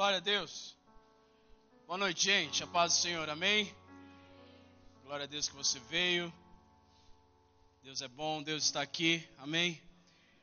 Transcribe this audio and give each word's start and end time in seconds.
Glória 0.00 0.16
a 0.16 0.20
Deus. 0.20 0.74
Boa 1.86 1.98
noite, 1.98 2.24
gente. 2.24 2.64
A 2.64 2.66
paz 2.66 2.94
do 2.94 3.00
Senhor, 3.00 3.28
amém? 3.28 3.70
Glória 5.04 5.24
a 5.24 5.26
Deus 5.26 5.46
que 5.46 5.54
você 5.54 5.78
veio. 5.78 6.32
Deus 7.82 8.00
é 8.00 8.08
bom, 8.08 8.42
Deus 8.42 8.64
está 8.64 8.80
aqui, 8.80 9.28
amém? 9.36 9.78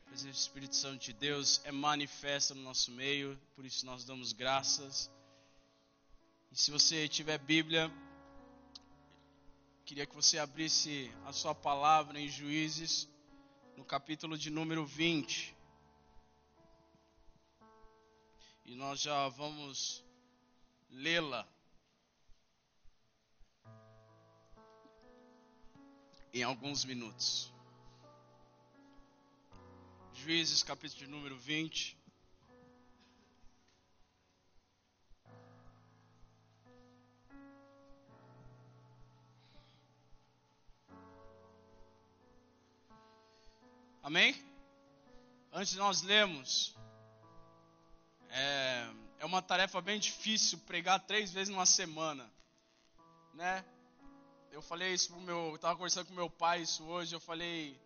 A 0.05 0.09
presença 0.09 0.31
do 0.31 0.41
Espírito 0.41 0.75
Santo 0.75 1.03
de 1.03 1.11
Deus 1.11 1.59
é 1.63 1.71
manifesta 1.71 2.53
no 2.53 2.61
nosso 2.61 2.91
meio, 2.91 3.35
por 3.55 3.65
isso 3.65 3.83
nós 3.83 4.05
damos 4.05 4.31
graças. 4.31 5.09
E 6.51 6.55
se 6.55 6.69
você 6.69 7.07
tiver 7.07 7.39
Bíblia, 7.39 7.91
queria 9.85 10.05
que 10.05 10.13
você 10.13 10.37
abrisse 10.37 11.11
a 11.25 11.33
sua 11.33 11.55
palavra 11.55 12.19
em 12.19 12.29
Juízes, 12.29 13.09
no 13.75 13.83
capítulo 13.83 14.37
de 14.37 14.51
número 14.51 14.85
20. 14.85 15.56
E 18.67 18.75
nós 18.75 18.99
já 18.99 19.29
vamos 19.29 20.03
lê-la. 20.89 21.47
Em 26.33 26.43
alguns 26.43 26.83
minutos. 26.83 27.53
Juízes, 30.13 30.63
capítulo 30.63 30.99
de 30.99 31.07
número 31.07 31.37
20. 31.37 31.97
Amém? 44.03 44.35
Antes 45.53 45.75
nós 45.75 46.01
lermos, 46.01 46.76
é, 48.29 48.89
é 49.19 49.25
uma 49.25 49.41
tarefa 49.41 49.81
bem 49.81 49.99
difícil 49.99 50.59
pregar 50.59 50.99
três 50.99 51.31
vezes 51.31 51.49
numa 51.49 51.65
semana, 51.65 52.29
né? 53.33 53.63
Eu 54.51 54.61
falei 54.61 54.93
isso 54.93 55.09
pro 55.09 55.21
meu, 55.21 55.55
estava 55.55 55.75
conversando 55.75 56.07
com 56.07 56.13
meu 56.13 56.29
pai 56.29 56.61
isso 56.61 56.83
hoje. 56.83 57.13
Eu 57.13 57.19
falei 57.19 57.79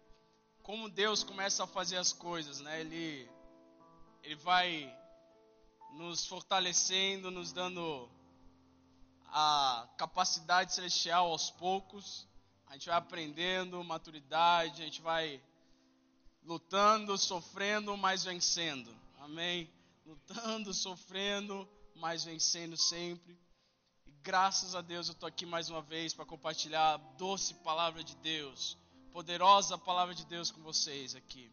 como 0.63 0.89
Deus 0.89 1.23
começa 1.23 1.63
a 1.63 1.67
fazer 1.67 1.97
as 1.97 2.13
coisas, 2.13 2.59
né? 2.61 2.81
Ele, 2.81 3.29
ele 4.23 4.35
vai 4.35 4.95
nos 5.93 6.25
fortalecendo, 6.25 7.29
nos 7.29 7.51
dando 7.51 8.09
a 9.27 9.87
capacidade 9.97 10.73
celestial 10.73 11.27
aos 11.27 11.49
poucos. 11.49 12.27
A 12.67 12.73
gente 12.73 12.87
vai 12.87 12.97
aprendendo 12.97 13.83
maturidade, 13.83 14.81
a 14.81 14.85
gente 14.85 15.01
vai 15.01 15.41
lutando, 16.43 17.17
sofrendo, 17.17 17.97
mas 17.97 18.23
vencendo. 18.23 18.95
Amém? 19.19 19.69
Lutando, 20.05 20.73
sofrendo, 20.73 21.67
mas 21.95 22.23
vencendo 22.23 22.77
sempre. 22.77 23.37
E 24.05 24.11
graças 24.23 24.75
a 24.75 24.81
Deus 24.81 25.07
eu 25.07 25.13
estou 25.13 25.27
aqui 25.27 25.45
mais 25.45 25.69
uma 25.69 25.81
vez 25.81 26.13
para 26.13 26.25
compartilhar 26.25 26.93
a 26.93 26.97
doce 26.97 27.53
palavra 27.55 28.03
de 28.03 28.15
Deus, 28.17 28.77
poderosa 29.11 29.77
palavra 29.77 30.15
de 30.15 30.25
Deus 30.25 30.51
com 30.51 30.61
vocês 30.61 31.15
aqui. 31.15 31.51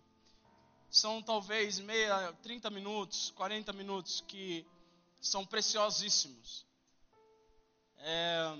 São 0.90 1.22
talvez 1.22 1.78
meia, 1.78 2.32
30 2.42 2.70
minutos, 2.70 3.30
40 3.36 3.72
minutos 3.74 4.22
que 4.26 4.66
são 5.20 5.44
preciosíssimos. 5.44 6.66
É, 7.98 8.56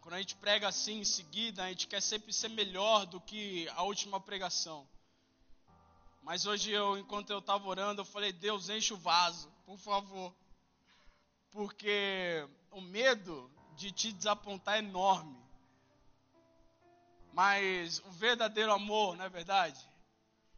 quando 0.00 0.14
a 0.14 0.18
gente 0.18 0.36
prega 0.36 0.68
assim 0.68 1.00
em 1.00 1.04
seguida, 1.04 1.64
a 1.64 1.68
gente 1.70 1.86
quer 1.86 2.02
sempre 2.02 2.30
ser 2.30 2.48
melhor 2.50 3.06
do 3.06 3.20
que 3.20 3.66
a 3.70 3.82
última 3.84 4.20
pregação. 4.20 4.86
Mas 6.24 6.46
hoje, 6.46 6.70
eu, 6.70 6.96
enquanto 6.96 7.28
eu 7.28 7.38
estava 7.38 7.68
orando, 7.68 8.00
eu 8.00 8.04
falei: 8.06 8.32
Deus, 8.32 8.70
enche 8.70 8.94
o 8.94 8.96
vaso, 8.96 9.52
por 9.66 9.78
favor. 9.78 10.34
Porque 11.50 12.48
o 12.70 12.80
medo 12.80 13.50
de 13.76 13.92
te 13.92 14.10
desapontar 14.10 14.76
é 14.76 14.78
enorme. 14.78 15.38
Mas 17.34 17.98
o 18.00 18.10
verdadeiro 18.10 18.72
amor, 18.72 19.16
não 19.16 19.26
é 19.26 19.28
verdade? 19.28 19.78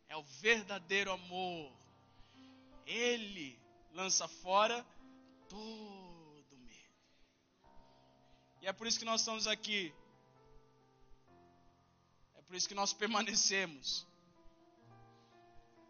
É 0.09 0.17
o 0.17 0.23
verdadeiro 0.23 1.11
amor. 1.11 1.73
Ele 2.87 3.59
lança 3.93 4.29
fora 4.29 4.87
todo 5.49 6.57
medo. 6.59 6.95
E 8.63 8.69
é 8.69 8.73
por 8.73 8.87
isso 8.87 9.01
que 9.01 9.05
nós 9.05 9.21
estamos 9.21 9.49
aqui. 9.49 9.93
É 12.37 12.43
por 12.43 12.55
isso 12.55 12.69
que 12.69 12.75
nós 12.75 12.93
permanecemos. 12.93 14.07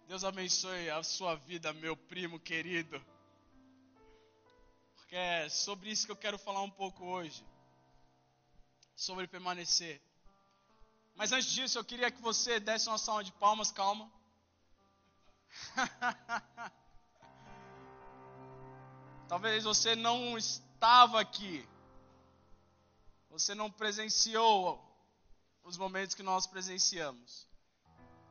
Deus 0.06 0.22
abençoe 0.22 0.88
a 0.88 1.02
sua 1.02 1.34
vida, 1.34 1.72
meu 1.72 1.96
primo 1.96 2.38
querido. 2.38 3.04
Porque 4.94 5.16
é 5.16 5.48
sobre 5.48 5.90
isso 5.90 6.06
que 6.06 6.12
eu 6.12 6.16
quero 6.16 6.38
falar 6.38 6.62
um 6.62 6.70
pouco 6.70 7.04
hoje. 7.04 7.44
Sobre 8.94 9.26
permanecer. 9.26 10.00
Mas 11.16 11.32
antes 11.32 11.50
disso, 11.50 11.76
eu 11.76 11.84
queria 11.84 12.08
que 12.08 12.22
você 12.22 12.60
desse 12.60 12.88
uma 12.88 12.98
salva 12.98 13.24
de 13.24 13.32
palmas, 13.32 13.72
calma. 13.72 14.08
Talvez 19.26 19.64
você 19.64 19.96
não 19.96 20.38
estava 20.38 21.20
aqui. 21.20 21.68
Você 23.28 23.56
não 23.56 23.72
presenciou 23.72 24.80
os 25.64 25.76
momentos 25.76 26.14
que 26.14 26.22
nós 26.22 26.46
presenciamos. 26.46 27.48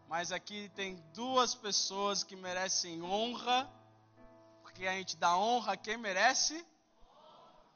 Mas 0.07 0.31
aqui 0.31 0.69
tem 0.75 0.95
duas 1.13 1.55
pessoas 1.55 2.23
que 2.23 2.35
merecem 2.35 3.01
honra, 3.01 3.69
porque 4.61 4.85
a 4.87 4.93
gente 4.93 5.17
dá 5.17 5.35
honra 5.37 5.73
a 5.73 5.77
quem 5.77 5.97
merece, 5.97 6.63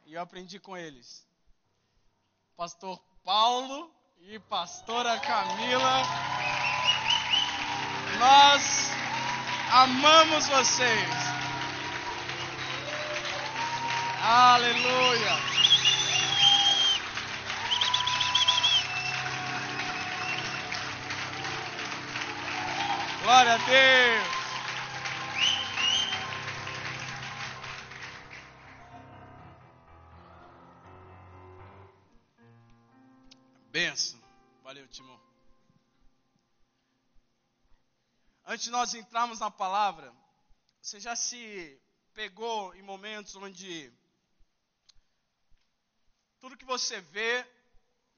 e 0.06 0.14
eu 0.14 0.22
aprendi 0.22 0.60
com 0.60 0.78
eles. 0.78 1.28
Pastor 2.56 3.02
Paulo 3.24 3.92
e 4.20 4.38
pastora 4.40 5.20
Camila, 5.20 6.02
nós 8.20 8.90
amamos 9.72 10.48
vocês. 10.48 11.10
Aleluia. 14.22 15.49
Glória 23.30 23.54
a 23.54 23.58
Deus. 23.58 24.28
Benção. 33.70 34.20
Valeu, 34.64 34.88
Timão. 34.88 35.22
Antes 38.48 38.66
de 38.66 38.72
nós 38.72 38.96
entrarmos 38.96 39.40
na 39.40 39.52
palavra, 39.52 40.12
você 40.82 41.00
já 41.00 41.16
se 41.16 41.80
pegou 42.16 42.74
em 42.74 42.82
momentos 42.82 43.36
onde 43.36 43.94
tudo 46.40 46.58
que 46.58 46.66
você 46.66 47.00
vê 47.00 47.46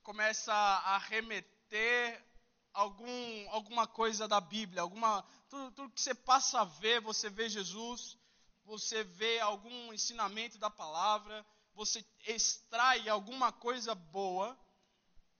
começa 0.03 0.53
a 0.53 0.97
remeter 0.99 2.30
algum, 2.73 3.49
alguma 3.49 3.87
coisa 3.87 4.27
da 4.27 4.39
Bíblia, 4.39 4.81
alguma, 4.81 5.23
tudo, 5.49 5.71
tudo 5.71 5.93
que 5.93 6.01
você 6.01 6.13
passa 6.13 6.61
a 6.61 6.65
ver, 6.65 7.01
você 7.01 7.29
vê 7.29 7.49
Jesus, 7.49 8.17
você 8.63 9.03
vê 9.03 9.39
algum 9.39 9.93
ensinamento 9.93 10.57
da 10.57 10.69
palavra, 10.69 11.45
você 11.73 12.05
extrai 12.25 13.07
alguma 13.09 13.51
coisa 13.51 13.93
boa, 13.95 14.57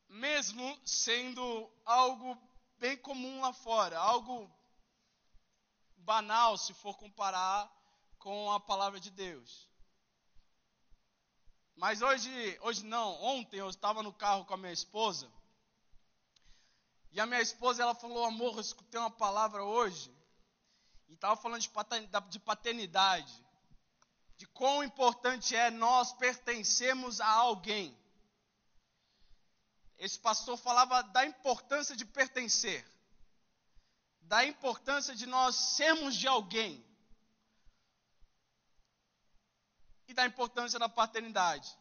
mesmo 0.08 0.80
sendo 0.86 1.72
algo 1.86 2.38
bem 2.78 2.98
comum 2.98 3.42
lá 3.42 3.54
fora, 3.54 3.98
algo 3.98 4.50
banal 5.98 6.58
se 6.58 6.74
for 6.74 6.98
comparar 6.98 7.72
com 8.18 8.52
a 8.52 8.60
palavra 8.60 9.00
de 9.00 9.10
Deus. 9.10 9.70
Mas 11.76 12.02
hoje, 12.02 12.60
hoje 12.62 12.86
não, 12.86 13.22
ontem 13.24 13.58
eu 13.58 13.70
estava 13.70 14.04
no 14.04 14.14
carro 14.14 14.46
com 14.46 14.54
a 14.54 14.58
minha 14.58 14.74
esposa, 14.74 15.32
e 17.12 17.20
a 17.20 17.26
minha 17.26 17.42
esposa, 17.42 17.84
ela 17.84 17.94
falou, 17.94 18.24
amor, 18.24 18.56
eu 18.56 18.62
escutei 18.62 18.98
uma 19.00 19.12
palavra 19.12 19.64
hoje. 19.64 20.10
E 21.10 21.14
estava 21.14 21.36
falando 21.36 21.62
de 22.30 22.40
paternidade. 22.40 23.46
De 24.38 24.48
quão 24.48 24.82
importante 24.82 25.54
é 25.54 25.70
nós 25.70 26.14
pertencermos 26.14 27.20
a 27.20 27.28
alguém. 27.28 27.98
Esse 29.98 30.18
pastor 30.18 30.58
falava 30.58 31.04
da 31.04 31.26
importância 31.26 31.98
de 31.98 32.06
pertencer. 32.06 32.90
Da 34.22 34.46
importância 34.46 35.14
de 35.14 35.26
nós 35.26 35.56
sermos 35.56 36.16
de 36.16 36.30
alguém. 36.30 36.84
E 40.08 40.14
da 40.14 40.26
importância 40.26 40.80
da 40.80 40.88
paternidade. 40.88 41.78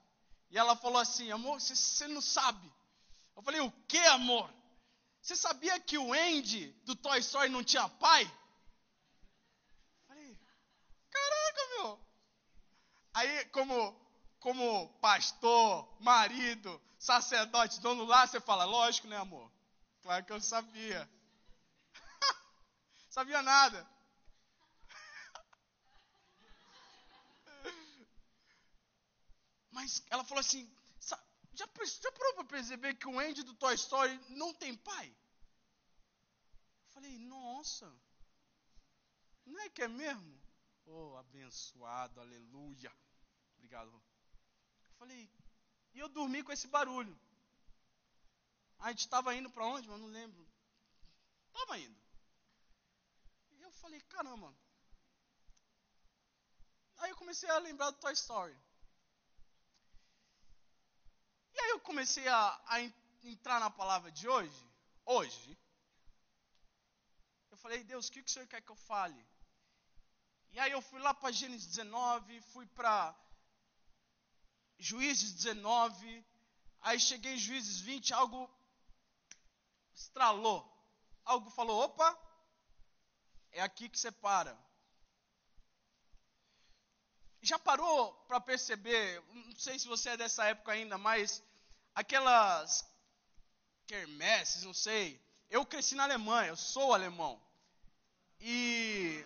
E 0.50 0.58
ela 0.58 0.74
falou 0.74 0.98
assim, 0.98 1.30
amor, 1.30 1.60
você 1.60 2.08
não 2.08 2.20
sabe. 2.20 2.70
Eu 3.36 3.42
falei, 3.42 3.60
o 3.60 3.70
que, 3.86 3.98
amor? 3.98 4.52
Você 5.22 5.36
sabia 5.36 5.78
que 5.78 5.98
o 5.98 6.12
Andy 6.12 6.72
do 6.84 6.96
Toy 6.96 7.18
Story 7.18 7.48
não 7.50 7.62
tinha 7.62 7.88
pai? 7.88 8.24
Falei, 10.08 10.38
caraca, 11.10 11.60
como, 13.52 13.94
como 14.38 14.88
pastor, 15.00 15.88
marido, 16.00 16.80
sacerdote, 16.98 17.80
dono 17.80 18.04
lá, 18.04 18.26
você 18.26 18.40
fala, 18.40 18.64
lógico, 18.64 19.08
né, 19.08 19.16
amor? 19.16 19.52
Claro 20.02 20.24
que 20.24 20.32
eu 20.32 20.40
sabia. 20.40 21.08
sabia 23.10 23.42
nada. 23.42 23.86
Mas 29.70 30.02
ela 30.10 30.24
falou 30.24 30.40
assim: 30.40 30.66
já, 31.60 31.68
já 32.02 32.12
parou 32.12 32.34
para 32.34 32.44
perceber 32.44 32.94
que 32.94 33.06
o 33.06 33.18
Andy 33.18 33.42
do 33.42 33.54
Toy 33.54 33.74
Story 33.74 34.18
não 34.30 34.54
tem 34.54 34.76
pai? 34.76 35.08
Eu 35.08 36.88
falei: 36.94 37.18
Nossa, 37.18 37.92
não 39.44 39.60
é 39.60 39.68
que 39.68 39.82
é 39.82 39.88
mesmo? 39.88 40.40
Oh, 40.86 41.16
abençoado, 41.16 42.20
aleluia. 42.20 42.92
Obrigado. 43.56 43.90
Eu 43.90 44.92
falei: 44.98 45.30
E 45.92 45.98
eu 45.98 46.08
dormi 46.08 46.42
com 46.42 46.52
esse 46.52 46.66
barulho. 46.66 47.18
A 48.78 48.88
gente 48.90 49.00
estava 49.00 49.34
indo 49.34 49.50
para 49.50 49.66
onde? 49.66 49.88
Mas 49.88 50.00
não 50.00 50.08
lembro. 50.08 50.48
Estava 51.48 51.78
indo. 51.78 52.00
Eu 53.60 53.72
falei: 53.72 54.00
Caramba. 54.02 54.54
Aí 56.98 57.10
eu 57.10 57.16
comecei 57.16 57.48
a 57.48 57.58
lembrar 57.58 57.90
do 57.90 57.98
Toy 57.98 58.12
Story. 58.12 58.56
E 61.60 61.62
aí 61.62 61.70
eu 61.72 61.80
comecei 61.80 62.26
a, 62.26 62.60
a 62.68 62.80
entrar 63.22 63.60
na 63.60 63.68
palavra 63.68 64.10
de 64.10 64.26
hoje, 64.26 64.66
hoje. 65.04 65.58
Eu 67.50 67.56
falei, 67.58 67.84
Deus, 67.84 68.08
o 68.08 68.12
que, 68.12 68.22
que 68.22 68.30
o 68.30 68.32
Senhor 68.32 68.48
quer 68.48 68.62
que 68.62 68.70
eu 68.70 68.76
fale? 68.76 69.22
E 70.52 70.58
aí 70.58 70.72
eu 70.72 70.80
fui 70.80 70.98
lá 71.00 71.12
para 71.12 71.30
Gênesis 71.30 71.66
19, 71.66 72.40
fui 72.52 72.66
para 72.68 73.14
Juízes 74.78 75.34
19, 75.34 76.24
aí 76.80 76.98
cheguei 76.98 77.34
em 77.34 77.44
Juízes 77.46 77.78
20, 77.80 78.14
algo 78.14 78.50
estralou. 79.94 80.60
Algo 81.26 81.50
falou, 81.50 81.82
opa, 81.82 82.18
é 83.52 83.60
aqui 83.60 83.86
que 83.86 84.00
você 84.00 84.10
para. 84.10 84.58
Já 87.42 87.58
parou 87.58 88.14
para 88.26 88.40
perceber, 88.40 89.22
não 89.34 89.54
sei 89.56 89.78
se 89.78 89.86
você 89.86 90.08
é 90.10 90.16
dessa 90.16 90.46
época 90.46 90.72
ainda, 90.72 90.96
mas 90.96 91.42
aquelas 92.00 92.84
quermesses, 93.86 94.64
não 94.64 94.74
sei. 94.74 95.20
Eu 95.48 95.66
cresci 95.66 95.94
na 95.94 96.04
Alemanha, 96.04 96.48
eu 96.48 96.56
sou 96.56 96.94
alemão. 96.94 97.40
E 98.40 99.24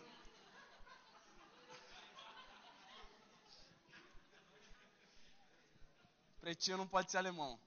Pretinho 6.40 6.76
não 6.76 6.86
pode 6.86 7.10
ser 7.10 7.18
alemão. 7.18 7.58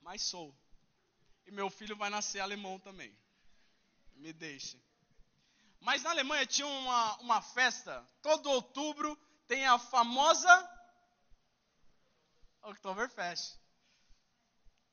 Mas 0.00 0.22
sou. 0.22 0.54
E 1.46 1.50
meu 1.50 1.68
filho 1.70 1.96
vai 1.96 2.10
nascer 2.10 2.40
alemão 2.40 2.78
também. 2.80 3.16
Me 4.14 4.32
deixe. 4.32 4.80
Mas 5.80 6.02
na 6.02 6.10
Alemanha 6.10 6.46
tinha 6.46 6.66
uma, 6.66 7.16
uma 7.18 7.42
festa, 7.42 8.04
todo 8.22 8.50
outubro 8.50 9.16
tem 9.46 9.66
a 9.66 9.78
famosa 9.78 10.75
Oktoberfest. 12.66 13.58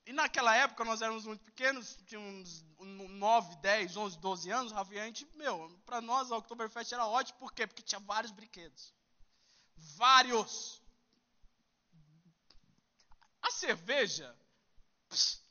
E 0.06 0.14
naquela 0.14 0.56
época 0.56 0.84
nós 0.84 1.02
éramos 1.02 1.26
muito 1.26 1.44
pequenos, 1.44 1.98
tínhamos 2.06 2.64
9, 2.80 3.56
10, 3.58 3.98
11, 3.98 4.20
12 4.20 4.50
anos, 4.52 4.72
Rafa, 4.72 4.94
e 4.94 5.00
a 5.00 5.06
gente, 5.06 5.26
meu, 5.36 5.70
para 5.86 6.02
nós 6.02 6.32
a 6.32 6.38
Oktoberfest 6.38 6.92
era 6.92 7.08
ótimo, 7.08 7.40
por 7.40 7.54
quê? 7.54 7.66
Porque 7.66 7.82
tinha 7.82 8.00
vários 8.00 8.32
brinquedos. 8.32 8.94
Vários. 9.78 10.82
A 13.42 13.50
cerveja, 13.50 14.38
pss, 15.10 15.42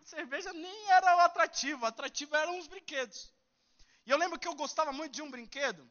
a 0.00 0.04
cerveja 0.04 0.52
nem 0.52 0.90
era 0.90 1.16
o 1.16 1.20
atrativo, 1.20 1.84
atrativo 1.86 2.36
eram 2.36 2.58
os 2.58 2.66
brinquedos. 2.66 3.32
E 4.06 4.10
eu 4.10 4.18
lembro 4.18 4.38
que 4.38 4.46
eu 4.46 4.54
gostava 4.54 4.92
muito 4.92 5.12
de 5.12 5.22
um 5.22 5.30
brinquedo, 5.30 5.90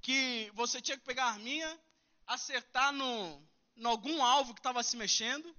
que 0.00 0.50
você 0.54 0.80
tinha 0.80 0.96
que 0.96 1.04
pegar 1.04 1.24
a 1.24 1.30
arminha, 1.32 1.80
acertar 2.26 2.92
no, 2.92 3.46
em 3.78 3.86
algum 3.86 4.22
alvo 4.22 4.52
que 4.52 4.60
estava 4.60 4.82
se 4.82 4.96
mexendo. 4.96 5.56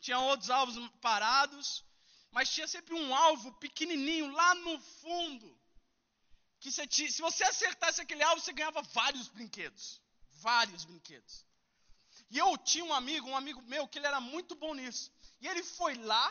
Tinha 0.00 0.18
outros 0.18 0.50
alvos 0.50 0.76
parados, 1.00 1.84
mas 2.30 2.50
tinha 2.50 2.66
sempre 2.68 2.94
um 2.94 3.14
alvo 3.14 3.52
pequenininho 3.54 4.30
lá 4.32 4.54
no 4.56 4.78
fundo. 4.80 5.58
Que 6.60 6.70
você 6.70 6.86
tinha, 6.86 7.10
se 7.10 7.22
você 7.22 7.44
acertasse 7.44 8.00
aquele 8.00 8.22
alvo, 8.22 8.40
você 8.40 8.52
ganhava 8.52 8.82
vários 8.82 9.28
brinquedos. 9.28 10.00
Vários 10.42 10.84
brinquedos. 10.84 11.46
E 12.30 12.38
eu 12.38 12.56
tinha 12.58 12.84
um 12.84 12.92
amigo, 12.92 13.28
um 13.28 13.36
amigo 13.36 13.62
meu, 13.62 13.86
que 13.86 13.98
ele 13.98 14.06
era 14.06 14.20
muito 14.20 14.54
bom 14.54 14.74
nisso. 14.74 15.12
E 15.40 15.46
ele 15.46 15.62
foi 15.62 15.94
lá, 15.94 16.26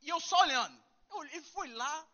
e 0.00 0.08
eu 0.08 0.20
só 0.20 0.40
olhando. 0.42 0.78
Eu, 1.10 1.24
ele 1.24 1.42
foi 1.42 1.68
lá, 1.68 2.06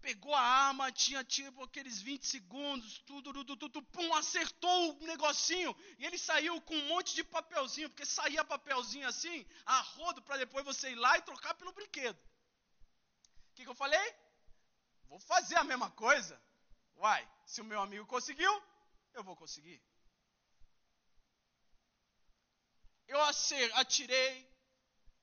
pegou 0.00 0.34
a 0.34 0.40
arma, 0.40 0.92
tinha 0.92 1.22
tipo 1.24 1.62
aqueles 1.62 2.00
20 2.00 2.26
segundos, 2.26 2.98
tudo, 3.00 3.32
tudo, 3.32 3.56
tudo, 3.56 3.82
pum, 3.82 4.14
acertou 4.14 4.96
o 4.96 5.06
negocinho 5.06 5.74
e 5.98 6.06
ele 6.06 6.18
saiu 6.18 6.60
com 6.62 6.74
um 6.74 6.88
monte 6.88 7.14
de 7.14 7.24
papelzinho, 7.24 7.88
porque 7.90 8.06
saía 8.06 8.44
papelzinho 8.44 9.06
assim, 9.08 9.46
a 9.66 9.80
rodo, 9.80 10.22
para 10.22 10.38
depois 10.38 10.64
você 10.64 10.90
ir 10.90 10.94
lá 10.94 11.18
e 11.18 11.22
trocar 11.22 11.54
pelo 11.54 11.72
brinquedo. 11.72 12.16
O 12.16 13.54
que, 13.54 13.64
que 13.64 13.68
eu 13.68 13.74
falei? 13.74 14.14
Vou 15.08 15.18
fazer 15.20 15.56
a 15.56 15.64
mesma 15.64 15.90
coisa. 15.90 16.40
Uai, 16.96 17.28
se 17.44 17.60
o 17.60 17.64
meu 17.64 17.80
amigo 17.80 18.06
conseguiu, 18.06 18.62
eu 19.14 19.24
vou 19.24 19.36
conseguir. 19.36 19.82
Eu 23.06 23.20
atirei 23.74 24.48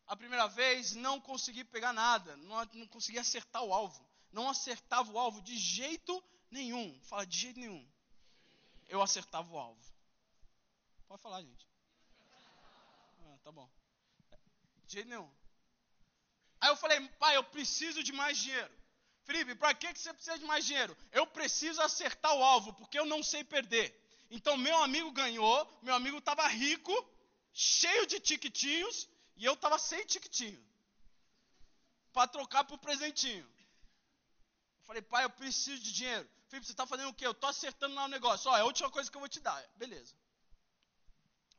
a 0.07 0.15
primeira 0.15 0.47
vez, 0.47 0.95
não 0.95 1.21
consegui 1.21 1.63
pegar 1.63 1.93
nada, 1.93 2.35
não, 2.37 2.65
não 2.73 2.87
consegui 2.87 3.19
acertar 3.19 3.63
o 3.63 3.73
alvo 3.73 4.14
não 4.35 4.49
acertava 4.49 5.09
o 5.11 5.17
alvo 5.17 5.41
de 5.41 5.57
jeito 5.57 6.13
nenhum. 6.51 6.87
Fala, 7.03 7.25
de 7.25 7.37
jeito 7.39 7.59
nenhum. 7.59 7.83
Eu 8.89 9.01
acertava 9.01 9.49
o 9.51 9.57
alvo. 9.57 9.81
Pode 11.07 11.21
falar, 11.21 11.41
gente. 11.41 11.65
Ah, 13.21 13.37
tá 13.45 13.51
bom. 13.51 13.69
De 14.85 14.93
jeito 14.93 15.07
nenhum. 15.07 15.31
Aí 16.59 16.69
eu 16.69 16.75
falei, 16.75 16.99
pai, 17.23 17.37
eu 17.37 17.43
preciso 17.45 18.03
de 18.03 18.11
mais 18.11 18.37
dinheiro. 18.37 18.73
Felipe, 19.23 19.55
para 19.55 19.73
que, 19.73 19.93
que 19.93 19.99
você 19.99 20.13
precisa 20.13 20.37
de 20.37 20.45
mais 20.45 20.65
dinheiro? 20.65 20.95
Eu 21.11 21.25
preciso 21.25 21.81
acertar 21.81 22.35
o 22.35 22.43
alvo, 22.43 22.73
porque 22.73 22.99
eu 22.99 23.05
não 23.05 23.23
sei 23.23 23.43
perder. 23.43 23.87
Então, 24.29 24.57
meu 24.57 24.77
amigo 24.83 25.11
ganhou, 25.11 25.79
meu 25.81 25.95
amigo 25.95 26.17
estava 26.17 26.45
rico, 26.47 26.93
cheio 27.53 28.05
de 28.05 28.19
tiquitinhos, 28.19 29.07
e 29.37 29.45
eu 29.45 29.53
estava 29.53 29.79
sem 29.79 30.05
tiquitinho. 30.05 30.61
Para 32.11 32.27
trocar 32.27 32.65
por 32.65 32.77
presentinho. 32.79 33.54
Falei, 34.85 35.01
pai, 35.01 35.23
eu 35.23 35.29
preciso 35.29 35.81
de 35.81 35.91
dinheiro. 35.91 36.29
Felipe, 36.47 36.67
você 36.67 36.73
está 36.73 36.85
fazendo 36.85 37.09
o 37.09 37.13
quê? 37.13 37.25
Eu 37.25 37.31
estou 37.31 37.49
acertando 37.49 37.95
lá 37.95 38.05
o 38.05 38.07
negócio. 38.07 38.49
Ó, 38.49 38.57
é 38.57 38.61
a 38.61 38.65
última 38.65 38.89
coisa 38.89 39.09
que 39.09 39.17
eu 39.17 39.19
vou 39.19 39.29
te 39.29 39.39
dar. 39.39 39.61
Beleza. 39.75 40.15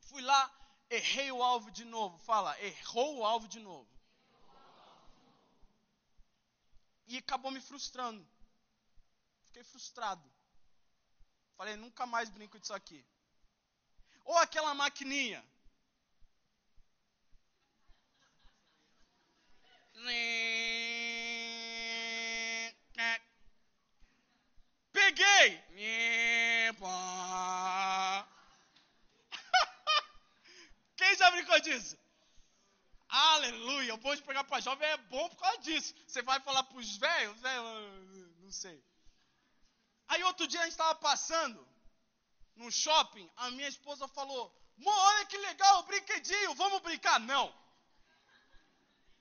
Fui 0.01 0.21
lá, 0.21 0.51
errei 0.89 1.31
o 1.31 1.43
alvo 1.43 1.69
de 1.69 1.83
novo. 1.83 2.17
Fala, 2.19 2.59
errou 2.61 3.17
o 3.17 3.25
alvo 3.25 3.47
de 3.47 3.59
novo. 3.59 3.87
E 7.05 7.17
acabou 7.17 7.51
me 7.51 7.59
frustrando. 7.59 8.25
Fiquei 9.47 9.63
frustrado. 9.63 10.23
Falei, 11.57 11.75
nunca 11.75 12.05
mais 12.05 12.29
brinco 12.29 12.59
disso 12.59 12.73
aqui. 12.73 13.05
Ou 14.23 14.37
aquela 14.37 14.73
maquininha. 14.73 15.43
Peguei! 25.17 25.63
Quem 30.95 31.15
já 31.15 31.31
brincou 31.31 31.59
disso? 31.61 31.97
Aleluia! 33.09 33.95
O 33.95 33.97
bom 33.97 34.13
de 34.13 34.21
pegar 34.21 34.43
para 34.43 34.59
jovem 34.59 34.87
é 34.87 34.97
bom 34.97 35.27
por 35.29 35.37
causa 35.37 35.57
disso. 35.61 35.95
Você 36.05 36.21
vai 36.21 36.39
falar 36.41 36.61
para 36.63 36.77
os 36.77 36.97
velhos, 36.97 37.41
velho, 37.41 37.63
não 38.41 38.51
sei. 38.51 38.79
Aí 40.07 40.23
outro 40.23 40.47
dia 40.47 40.59
a 40.59 40.63
gente 40.63 40.73
estava 40.73 40.93
passando 40.95 41.67
no 42.55 42.71
shopping, 42.71 43.27
a 43.37 43.49
minha 43.51 43.67
esposa 43.67 44.07
falou: 44.09 44.55
olha 44.85 45.25
que 45.25 45.37
legal 45.37 45.79
o 45.79 45.83
brinquedinho, 45.83 46.53
vamos 46.53 46.81
brincar? 46.81 47.19
Não. 47.19 47.51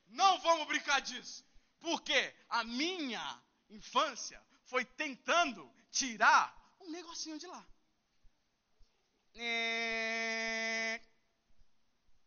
Não 0.08 0.38
vamos 0.40 0.66
brincar 0.66 1.00
disso. 1.00 1.42
Porque 1.80 2.34
a 2.50 2.64
minha 2.64 3.42
infância 3.70 4.44
foi 4.66 4.84
tentando 4.84 5.74
tirar 5.98 6.44
um 6.80 6.90
negocinho 6.90 7.38
de 7.38 7.46
lá. 7.46 7.64
É, 9.34 11.00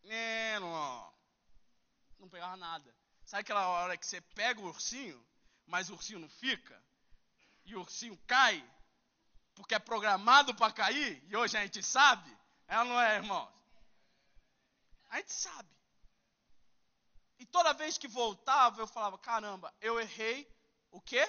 é, 0.03 0.59
não, 0.59 1.13
não 2.19 2.29
pegava 2.29 2.55
nada. 2.57 2.95
Sabe 3.25 3.41
aquela 3.41 3.67
hora 3.69 3.97
que 3.97 4.05
você 4.05 4.21
pega 4.21 4.59
o 4.61 4.67
ursinho, 4.67 5.19
mas 5.65 5.89
o 5.89 5.93
ursinho 5.93 6.19
não 6.19 6.29
fica? 6.29 6.77
e 7.69 7.75
o 7.75 7.81
ursinho 7.81 8.17
cai, 8.25 8.67
porque 9.53 9.75
é 9.75 9.79
programado 9.79 10.55
para 10.55 10.73
cair, 10.73 11.23
e 11.27 11.35
hoje 11.35 11.55
a 11.55 11.61
gente 11.61 11.83
sabe, 11.83 12.35
ela 12.67 12.83
não 12.83 12.99
é, 12.99 13.15
irmão? 13.17 13.51
A 15.09 15.17
gente 15.17 15.31
sabe. 15.31 15.69
E 17.37 17.45
toda 17.45 17.73
vez 17.73 17.97
que 17.97 18.07
voltava, 18.07 18.81
eu 18.81 18.87
falava: 18.87 19.17
caramba, 19.17 19.73
eu 19.79 19.99
errei 19.99 20.51
o 20.91 20.99
quê? 20.99 21.21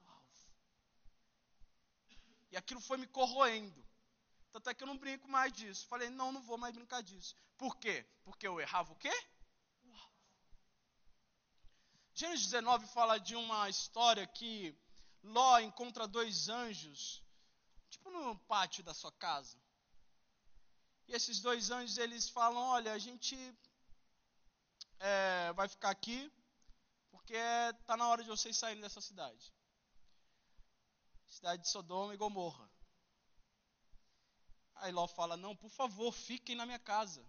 O 0.00 0.08
alvo. 0.08 0.50
E 2.56 2.58
aquilo 2.58 2.80
foi 2.80 2.96
me 2.96 3.06
corroendo. 3.06 3.86
Tanto 4.50 4.70
é 4.70 4.74
que 4.74 4.82
eu 4.82 4.86
não 4.86 4.96
brinco 4.96 5.28
mais 5.28 5.52
disso. 5.52 5.86
Falei: 5.88 6.08
não, 6.08 6.32
não 6.32 6.40
vou 6.40 6.56
mais 6.56 6.74
brincar 6.74 7.02
disso. 7.02 7.34
Por 7.58 7.76
quê? 7.76 7.96
Porque 8.24 8.48
eu 8.48 8.58
errava 8.58 8.94
o 8.94 8.96
quê? 8.96 9.12
Gênesis 12.14 12.46
19 12.46 12.86
fala 12.86 13.18
de 13.20 13.36
uma 13.36 13.68
história 13.68 14.26
que 14.26 14.74
Ló 15.22 15.58
encontra 15.58 16.08
dois 16.08 16.48
anjos, 16.48 17.22
tipo 17.90 18.08
no 18.10 18.38
pátio 18.52 18.82
da 18.82 18.94
sua 18.94 19.12
casa. 19.12 19.58
E 21.08 21.12
esses 21.12 21.40
dois 21.40 21.70
anjos 21.70 21.98
eles 21.98 22.26
falam: 22.30 22.62
Olha, 22.62 22.94
a 22.94 22.98
gente 22.98 23.36
é, 24.98 25.52
vai 25.52 25.68
ficar 25.68 25.90
aqui 25.90 26.32
porque 27.10 27.36
está 27.36 27.98
na 27.98 28.08
hora 28.08 28.22
de 28.22 28.30
vocês 28.30 28.56
saírem 28.56 28.80
dessa 28.80 29.02
cidade 29.02 29.54
cidade 31.36 31.62
de 31.62 31.68
Sodoma 31.68 32.14
e 32.14 32.16
Gomorra. 32.16 32.68
Aí 34.76 34.90
Ló 34.90 35.06
fala: 35.06 35.36
Não, 35.36 35.54
por 35.54 35.70
favor, 35.70 36.12
fiquem 36.12 36.56
na 36.56 36.64
minha 36.64 36.78
casa. 36.78 37.24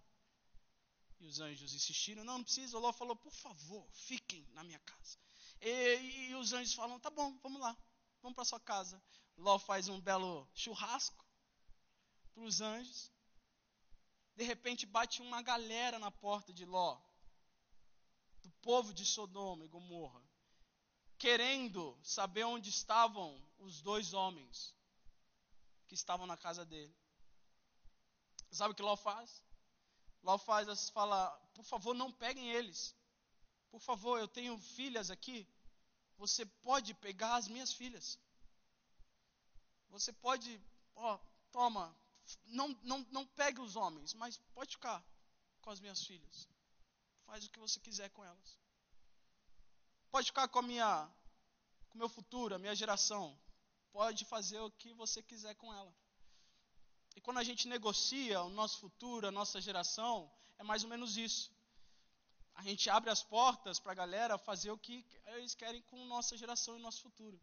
E 1.20 1.26
os 1.26 1.40
anjos 1.40 1.74
insistiram: 1.74 2.24
Não, 2.24 2.38
não 2.38 2.44
precisa. 2.44 2.80
Ló 2.80 2.94
falou: 2.94 3.16
Por 3.16 3.34
favor, 3.34 3.86
fiquem 3.92 4.48
na 4.54 4.64
minha 4.64 4.80
casa. 4.80 5.18
E, 5.60 5.70
e, 5.70 6.30
e 6.30 6.36
os 6.36 6.54
anjos 6.54 6.74
falam: 6.74 7.00
Tá 7.00 7.10
bom, 7.10 7.38
vamos 7.40 7.62
lá, 7.62 7.78
vamos 8.22 8.36
para 8.36 8.46
sua 8.46 8.60
casa. 8.60 9.02
Ló 9.38 9.60
faz 9.60 9.88
um 9.88 10.00
belo 10.00 10.50
churrasco 10.54 11.26
para 12.34 12.44
os 12.44 12.62
anjos. 12.62 13.12
De 14.36 14.44
repente 14.44 14.86
bate 14.86 15.22
uma 15.22 15.42
galera 15.42 16.00
na 16.00 16.12
porta 16.12 16.54
de 16.54 16.64
Ló, 16.64 17.02
do 18.42 18.52
povo 18.62 18.94
de 18.94 19.04
Sodoma 19.04 19.66
e 19.66 19.68
Gomorra, 19.68 20.24
querendo 21.18 21.98
saber 22.04 22.44
onde 22.44 22.70
estavam 22.70 23.47
os 23.60 23.82
dois 23.82 24.14
homens 24.14 24.74
que 25.88 25.96
estavam 25.96 26.26
na 26.26 26.38
casa 26.38 26.66
dele. 26.66 26.96
Sabe 28.52 28.72
o 28.72 28.76
que 28.76 28.82
Ló 28.82 28.96
faz? 28.96 29.42
Ló 30.24 30.38
faz, 30.38 30.90
fala, 30.90 31.30
por 31.54 31.64
favor, 31.64 31.94
não 31.94 32.12
peguem 32.12 32.52
eles. 32.52 32.96
Por 33.70 33.80
favor, 33.80 34.20
eu 34.20 34.28
tenho 34.28 34.58
filhas 34.58 35.10
aqui. 35.12 35.48
Você 36.18 36.46
pode 36.46 36.94
pegar 36.96 37.36
as 37.36 37.48
minhas 37.48 37.74
filhas. 37.74 38.20
Você 39.90 40.12
pode, 40.12 40.62
ó, 40.96 41.20
toma, 41.52 41.96
não, 42.46 42.70
não, 42.84 43.00
não 43.12 43.26
pegue 43.26 43.62
os 43.62 43.76
homens, 43.76 44.14
mas 44.14 44.38
pode 44.54 44.72
ficar 44.72 45.04
com 45.62 45.70
as 45.70 45.80
minhas 45.80 46.06
filhas. 46.06 46.48
Faz 47.26 47.46
o 47.46 47.50
que 47.50 47.60
você 47.60 47.80
quiser 47.80 48.10
com 48.10 48.24
elas. 48.24 48.58
Pode 50.10 50.28
ficar 50.28 50.48
com 50.48 50.60
a 50.60 50.62
minha, 50.62 51.10
com 51.90 51.96
o 51.96 51.98
meu 51.98 52.10
futuro, 52.10 52.56
a 52.56 52.60
minha 52.60 52.76
geração. 52.76 53.38
Pode 54.00 54.25
fazer 54.25 54.60
o 54.60 54.70
que 54.70 54.94
você 54.94 55.24
quiser 55.24 55.56
com 55.56 55.74
ela. 55.74 55.92
E 57.16 57.20
quando 57.20 57.39
a 57.39 57.44
gente 57.44 57.68
negocia 57.68 58.44
o 58.44 58.50
nosso 58.50 58.77
futuro, 58.77 59.27
a 59.27 59.32
nossa 59.32 59.60
geração, 59.60 60.32
é 60.60 60.63
mais 60.63 60.84
ou 60.84 60.89
menos 60.89 61.18
isso. 61.18 61.51
A 62.54 62.62
gente 62.62 62.92
abre 62.92 63.10
as 63.10 63.24
portas 63.24 63.80
para 63.80 63.94
a 63.94 63.96
galera 63.96 64.38
fazer 64.38 64.70
o 64.70 64.77
que 64.77 65.04
eles 65.25 65.56
querem 65.56 65.82
com 65.82 66.06
nossa 66.06 66.38
geração 66.38 66.77
e 66.77 66.80
nosso 66.80 67.01
futuro. 67.01 67.42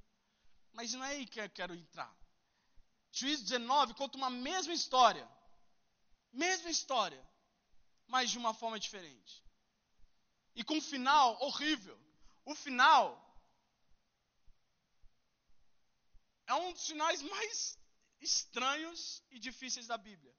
Mas 0.72 0.92
não 0.92 1.04
é 1.04 1.08
aí 1.16 1.26
que 1.26 1.40
eu 1.40 1.50
quero 1.50 1.74
entrar. 1.74 2.16
Juízo 3.10 3.42
19 3.42 3.94
conta 3.94 4.16
uma 4.16 4.30
mesma 4.30 4.72
história. 4.72 5.28
Mesma 6.32 6.70
história, 6.70 7.22
mas 8.06 8.30
de 8.30 8.38
uma 8.38 8.54
forma 8.54 8.78
diferente. 8.78 9.42
E 10.54 10.62
com 10.62 10.74
um 10.74 10.80
final 10.80 11.36
horrível. 11.42 11.98
O 12.44 12.54
final 12.54 13.23
é 16.46 16.54
um 16.54 16.72
dos 16.72 16.86
finais 16.86 17.22
mais 17.22 17.78
estranhos 18.20 19.22
e 19.30 19.38
difíceis 19.38 19.86
da 19.86 19.96
Bíblia. 19.96 20.34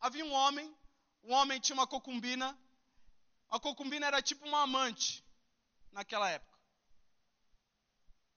Havia 0.00 0.24
um 0.24 0.32
homem, 0.32 0.74
o 1.22 1.32
homem 1.32 1.60
tinha 1.60 1.74
uma 1.74 1.86
concubina. 1.86 2.58
A 3.48 3.58
concubina 3.60 4.06
era 4.06 4.20
tipo 4.22 4.46
uma 4.46 4.62
amante 4.62 5.24
naquela 5.92 6.28
época. 6.30 6.56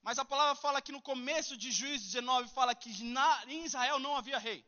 Mas 0.02 0.18
a 0.18 0.24
palavra 0.24 0.54
fala 0.54 0.80
que 0.80 0.92
no 0.92 1.02
começo 1.02 1.56
de 1.56 1.70
Juízes 1.70 2.12
19 2.12 2.48
fala 2.48 2.74
que 2.74 3.02
na, 3.04 3.44
em 3.46 3.64
Israel 3.64 3.98
não 3.98 4.16
havia 4.16 4.38
rei. 4.38 4.64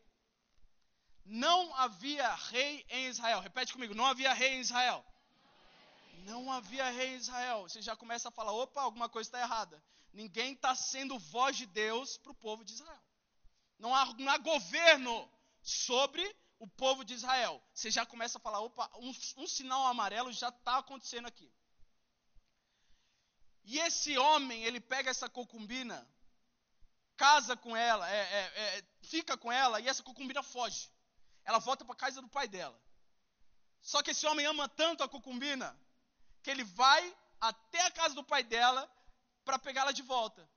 Não 1.25 1.73
havia 1.75 2.33
rei 2.35 2.85
em 2.89 3.07
Israel. 3.07 3.39
Repete 3.39 3.73
comigo, 3.73 3.95
não 3.95 4.05
havia 4.05 4.33
rei 4.33 4.55
em 4.55 4.59
Israel. 4.59 5.03
Não 6.25 6.51
havia 6.51 6.89
rei 6.91 7.13
em 7.13 7.15
Israel. 7.15 7.63
Você 7.63 7.81
já 7.81 7.95
começa 7.95 8.29
a 8.29 8.31
falar, 8.31 8.51
opa, 8.51 8.81
alguma 8.81 9.09
coisa 9.09 9.27
está 9.27 9.39
errada. 9.39 9.83
Ninguém 10.13 10.53
está 10.53 10.75
sendo 10.75 11.17
voz 11.17 11.57
de 11.57 11.65
Deus 11.65 12.17
para 12.17 12.31
o 12.31 12.35
povo 12.35 12.63
de 12.63 12.73
Israel. 12.73 13.03
Não 13.79 13.93
há, 13.93 14.05
não 14.13 14.31
há 14.31 14.37
governo 14.37 15.29
sobre 15.61 16.23
o 16.59 16.67
povo 16.67 17.03
de 17.03 17.15
Israel. 17.15 17.61
Você 17.73 17.89
já 17.89 18.05
começa 18.05 18.37
a 18.37 18.41
falar, 18.41 18.61
opa, 18.61 18.89
um, 18.99 19.11
um 19.37 19.47
sinal 19.47 19.87
amarelo 19.87 20.31
já 20.31 20.49
está 20.49 20.77
acontecendo 20.77 21.27
aqui. 21.27 21.51
E 23.65 23.79
esse 23.79 24.17
homem, 24.17 24.63
ele 24.63 24.79
pega 24.79 25.09
essa 25.09 25.27
concubina, 25.27 26.07
casa 27.17 27.55
com 27.57 27.75
ela, 27.75 28.09
é, 28.09 28.19
é, 28.19 28.77
é, 28.77 28.83
fica 29.01 29.35
com 29.37 29.51
ela, 29.51 29.79
e 29.79 29.87
essa 29.87 30.03
concubina 30.03 30.43
foge. 30.43 30.91
Ela 31.43 31.59
volta 31.59 31.83
para 31.83 31.93
a 31.93 31.97
casa 31.97 32.21
do 32.21 32.29
pai 32.29 32.47
dela. 32.47 32.79
Só 33.81 34.03
que 34.03 34.11
esse 34.11 34.25
homem 34.27 34.45
ama 34.45 34.69
tanto 34.69 35.03
a 35.03 35.09
concubina, 35.09 35.77
que 36.43 36.51
ele 36.51 36.63
vai 36.63 37.17
até 37.41 37.81
a 37.81 37.91
casa 37.91 38.13
do 38.13 38.23
pai 38.23 38.43
dela 38.43 38.89
para 39.43 39.59
pegá-la 39.59 39.91
de 39.91 40.01
volta. 40.01 40.49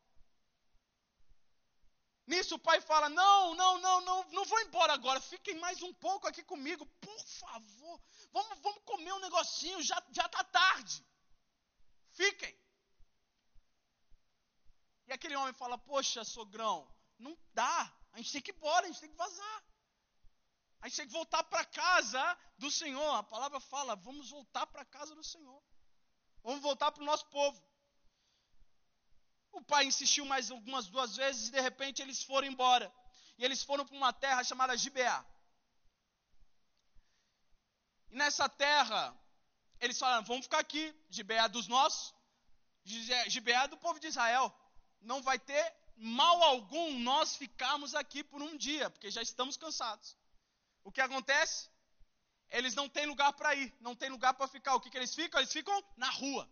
Nisso 2.26 2.57
o 2.57 2.59
pai 2.59 2.81
fala: 2.81 3.09
Não, 3.09 3.55
não, 3.55 3.78
não, 3.78 4.00
não, 4.00 4.25
não 4.31 4.45
vou 4.45 4.61
embora 4.62 4.93
agora. 4.93 5.21
Fiquem 5.21 5.55
mais 5.57 5.81
um 5.83 5.93
pouco 5.95 6.26
aqui 6.26 6.43
comigo, 6.43 6.85
por 7.00 7.25
favor. 7.40 8.00
Vamos, 8.33 8.59
vamos 8.61 8.83
comer 8.85 9.12
um 9.12 9.21
negocinho, 9.21 9.81
já 9.83 9.99
está 10.11 10.43
tarde. 10.45 11.05
Fiquem. 12.11 12.55
E 15.07 15.12
aquele 15.12 15.37
homem 15.37 15.52
fala: 15.52 15.78
Poxa, 15.78 16.25
sogrão, 16.25 16.93
não 17.19 17.38
dá. 17.52 17.93
A 18.12 18.19
gente 18.19 18.33
tem 18.33 18.43
que 18.43 18.50
ir 18.50 18.57
embora, 18.57 18.87
a 18.87 18.88
gente 18.88 19.00
tem 19.00 19.11
que 19.11 19.16
vazar. 19.16 19.64
A 20.81 20.88
gente 20.88 20.97
tem 20.97 21.07
que 21.07 21.12
voltar 21.12 21.45
para 21.45 21.64
casa 21.64 22.38
do 22.59 22.71
Senhor. 22.71 23.14
A 23.14 23.23
palavra 23.23 23.61
fala: 23.61 23.95
Vamos 23.95 24.31
voltar 24.31 24.66
para 24.66 24.83
a 24.83 24.87
casa 24.87 25.14
do 25.14 25.23
Senhor. 25.23 25.62
Vamos 26.43 26.61
voltar 26.61 26.90
para 26.90 27.02
o 27.02 27.07
nosso 27.07 27.26
povo. 27.26 27.62
O 29.57 29.63
pai 29.63 29.87
insistiu 29.87 30.25
mais 30.27 30.51
algumas 30.51 30.87
duas 30.87 31.17
vezes 31.17 31.49
e 31.49 31.53
de 31.53 31.61
repente 31.61 32.03
eles 32.03 32.23
foram 32.23 32.47
embora. 32.47 32.93
E 33.39 33.45
eles 33.45 33.63
foram 33.63 33.87
para 33.87 33.97
uma 33.97 34.13
terra 34.13 34.45
chamada 34.45 34.77
Gibeá. 34.77 35.25
E 38.11 38.17
nessa 38.17 38.49
terra, 38.49 39.19
eles 39.81 39.99
falaram: 39.99 40.25
vamos 40.25 40.45
ficar 40.45 40.59
aqui. 40.59 40.95
Gibeá 41.09 41.47
dos 41.49 41.69
nossos, 41.69 42.15
Gibeá 43.29 43.67
do 43.67 43.79
povo 43.79 43.99
de 43.99 44.09
Israel. 44.09 44.55
Não 45.01 45.23
vai 45.23 45.39
ter 45.39 45.65
mal 45.97 46.43
algum 46.43 46.99
nós 47.01 47.35
ficarmos 47.37 47.95
aqui 47.95 48.23
por 48.23 48.43
um 48.43 48.59
dia, 48.59 48.91
porque 48.91 49.11
já 49.11 49.23
estamos 49.23 49.57
cansados. 49.57 50.17
O 50.85 50.93
que 50.93 51.01
acontece? 51.01 51.71
Eles 52.51 52.75
não 52.75 52.89
têm 52.91 53.07
lugar 53.07 53.33
para 53.33 53.55
ir, 53.55 53.75
não 53.81 53.97
tem 53.97 54.11
lugar 54.11 54.35
para 54.35 54.47
ficar. 54.49 54.75
O 54.75 54.81
que, 54.81 54.91
que 54.91 54.99
eles 54.99 55.15
ficam? 55.15 55.41
Eles 55.41 55.53
ficam 55.53 55.83
na 55.97 56.11
rua. 56.11 56.47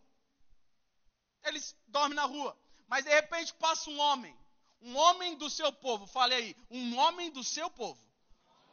Eles 1.45 1.77
dormem 1.87 2.17
na 2.17 2.25
rua. 2.25 2.59
Mas 2.95 3.05
de 3.05 3.11
repente 3.11 3.53
passa 3.55 3.91
um 3.91 3.99
homem, 3.99 4.39
um 4.81 4.97
homem 4.97 5.37
do 5.37 5.51
seu 5.51 5.73
povo, 5.73 6.07
fale 6.07 6.33
aí, 6.33 6.57
um 6.71 6.97
homem 6.97 7.29
do 7.29 7.43
seu 7.43 7.69
povo. 7.69 8.01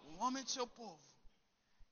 Um 0.04 0.22
homem 0.22 0.44
do 0.44 0.52
seu 0.52 0.68
povo. 0.68 1.04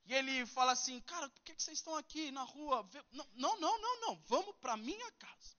E 0.05 0.13
ele 0.13 0.45
fala 0.45 0.73
assim: 0.73 1.01
Cara, 1.01 1.27
por 1.27 1.41
que, 1.41 1.55
vocês 1.59 1.79
estão 1.79 1.95
aqui 1.95 2.29
na 2.29 2.43
rua? 2.43 2.87
Não, 3.11 3.59
não, 3.59 3.81
não, 3.81 4.01
não, 4.01 4.15
vamos 4.27 4.55
para 4.57 4.77
minha 4.77 5.11
casa. 5.13 5.57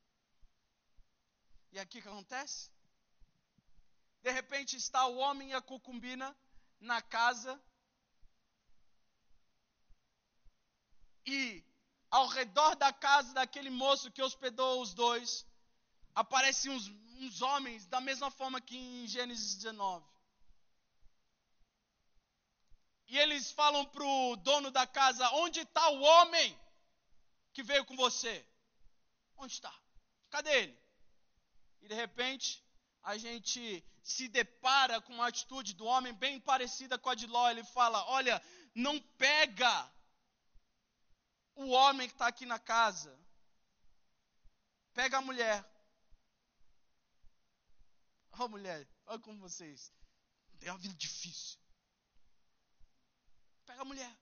E 1.72 1.80
aqui 1.80 1.98
o 1.98 2.02
que 2.02 2.08
acontece? 2.08 2.70
De 4.22 4.30
repente 4.30 4.76
está 4.76 5.06
o 5.06 5.16
homem 5.16 5.50
e 5.50 5.54
a 5.54 5.60
concubina 5.60 6.38
na 6.78 7.02
casa. 7.02 7.60
E 11.26 11.64
ao 12.08 12.28
redor 12.28 12.76
da 12.76 12.92
casa 12.92 13.34
daquele 13.34 13.70
moço 13.70 14.12
que 14.12 14.22
hospedou 14.22 14.80
os 14.80 14.94
dois, 14.94 15.49
aparecem 16.20 16.70
uns, 16.70 16.88
uns 17.18 17.40
homens 17.42 17.86
da 17.86 18.00
mesma 18.00 18.30
forma 18.30 18.60
que 18.60 18.76
em 18.76 19.06
Gênesis 19.06 19.56
19. 19.56 20.06
E 23.08 23.18
eles 23.18 23.50
falam 23.50 23.84
para 23.86 24.04
o 24.04 24.36
dono 24.36 24.70
da 24.70 24.86
casa: 24.86 25.28
Onde 25.44 25.60
está 25.60 25.88
o 25.90 26.00
homem 26.00 26.58
que 27.52 27.62
veio 27.62 27.84
com 27.84 27.96
você? 27.96 28.46
Onde 29.36 29.52
está? 29.54 29.74
Cadê 30.30 30.62
ele? 30.62 30.78
E 31.80 31.88
de 31.88 31.94
repente, 31.94 32.62
a 33.02 33.16
gente 33.16 33.84
se 34.02 34.28
depara 34.28 35.00
com 35.00 35.12
uma 35.14 35.26
atitude 35.26 35.74
do 35.74 35.84
homem 35.84 36.12
bem 36.12 36.38
parecida 36.38 36.98
com 36.98 37.10
a 37.10 37.14
de 37.14 37.26
Ló. 37.26 37.50
Ele 37.50 37.64
fala: 37.64 38.04
Olha, 38.10 38.40
não 38.74 39.00
pega 39.24 39.92
o 41.56 41.70
homem 41.70 42.06
que 42.06 42.14
está 42.14 42.28
aqui 42.28 42.46
na 42.46 42.58
casa, 42.58 43.18
pega 44.94 45.18
a 45.18 45.22
mulher. 45.22 45.64
Ó, 48.32 48.44
oh, 48.44 48.48
mulher, 48.48 48.88
olha 49.06 49.18
como 49.18 49.38
vocês. 49.40 49.92
Tem 50.58 50.70
uma 50.70 50.78
vida 50.78 50.94
difícil. 50.94 51.58
Pega 53.66 53.82
a 53.82 53.84
mulher. 53.84 54.16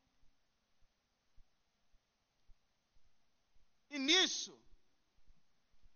E 3.91 3.99
nisso, 3.99 4.59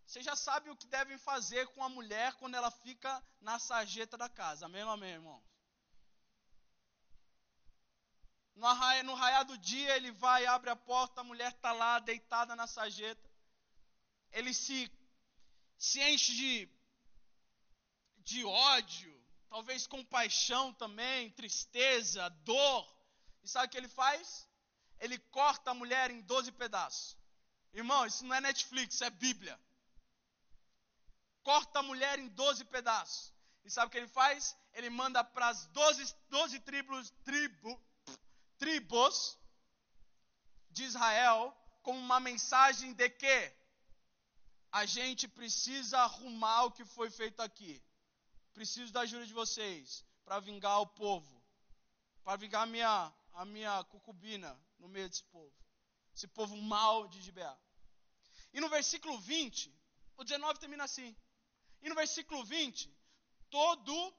você 0.06 0.22
já 0.22 0.36
sabe 0.36 0.70
o 0.70 0.76
que 0.76 0.86
devem 0.86 1.16
fazer 1.18 1.66
com 1.68 1.82
a 1.82 1.88
mulher 1.88 2.34
quando 2.34 2.54
ela 2.54 2.70
fica 2.70 3.24
na 3.40 3.58
sarjeta 3.58 4.16
da 4.16 4.28
casa. 4.28 4.66
Amém 4.66 4.84
ou 4.84 4.90
amém, 4.90 5.12
irmãos? 5.12 5.42
No 8.54 8.66
arraia, 8.66 9.02
no 9.02 9.14
raiar 9.14 9.44
do 9.44 9.56
dia, 9.56 9.96
ele 9.96 10.10
vai, 10.12 10.44
abre 10.46 10.70
a 10.70 10.76
porta, 10.76 11.20
a 11.20 11.24
mulher 11.24 11.52
está 11.52 11.72
lá, 11.72 11.98
deitada 11.98 12.54
na 12.54 12.66
sarjeta. 12.66 13.30
Ele 14.30 14.52
se, 14.52 14.90
se 15.78 16.00
enche 16.02 16.34
de, 16.34 16.68
de 18.24 18.44
ódio, 18.44 19.12
talvez 19.48 19.86
compaixão 19.86 20.72
também, 20.74 21.30
tristeza, 21.30 22.28
dor. 22.44 22.86
E 23.42 23.48
sabe 23.48 23.66
o 23.66 23.70
que 23.70 23.76
ele 23.76 23.88
faz? 23.88 24.48
Ele 24.98 25.18
corta 25.18 25.72
a 25.72 25.74
mulher 25.74 26.10
em 26.10 26.20
12 26.22 26.52
pedaços. 26.52 27.16
Irmão, 27.72 28.06
isso 28.06 28.24
não 28.24 28.34
é 28.34 28.40
Netflix, 28.40 28.94
isso 28.94 29.04
é 29.04 29.10
Bíblia. 29.10 29.58
Corta 31.42 31.80
a 31.80 31.82
mulher 31.82 32.18
em 32.18 32.28
12 32.28 32.64
pedaços. 32.66 33.32
E 33.64 33.70
sabe 33.70 33.88
o 33.88 33.90
que 33.90 33.98
ele 33.98 34.08
faz? 34.08 34.56
Ele 34.74 34.90
manda 34.90 35.22
para 35.24 35.48
as 35.48 35.66
12, 35.66 36.14
12 36.28 36.60
tribos, 36.60 37.10
tribo, 37.24 37.80
tribos 38.58 39.38
de 40.70 40.84
Israel 40.84 41.56
com 41.82 41.96
uma 41.96 42.20
mensagem 42.20 42.92
de 42.92 43.08
que 43.10 43.52
a 44.70 44.86
gente 44.86 45.28
precisa 45.28 45.98
arrumar 45.98 46.64
o 46.64 46.72
que 46.72 46.84
foi 46.84 47.10
feito 47.10 47.40
aqui. 47.40 47.82
Preciso 48.54 48.92
da 48.92 49.00
ajuda 49.00 49.26
de 49.26 49.32
vocês 49.32 50.04
para 50.24 50.38
vingar 50.40 50.80
o 50.80 50.86
povo, 50.86 51.42
para 52.22 52.36
vingar 52.36 52.62
a 52.62 52.66
minha, 52.66 53.12
a 53.34 53.44
minha 53.44 53.84
cucubina 53.84 54.58
no 54.78 54.88
meio 54.88 55.08
desse 55.08 55.24
povo. 55.24 55.52
Esse 56.14 56.28
povo 56.28 56.56
mal 56.56 57.08
de 57.08 57.20
Gibeá. 57.22 57.56
E 58.52 58.60
no 58.60 58.68
versículo 58.68 59.18
20, 59.18 59.74
o 60.16 60.24
19 60.24 60.60
termina 60.60 60.84
assim. 60.84 61.16
E 61.80 61.88
no 61.88 61.94
versículo 61.94 62.44
20, 62.44 62.94
todo 63.50 64.14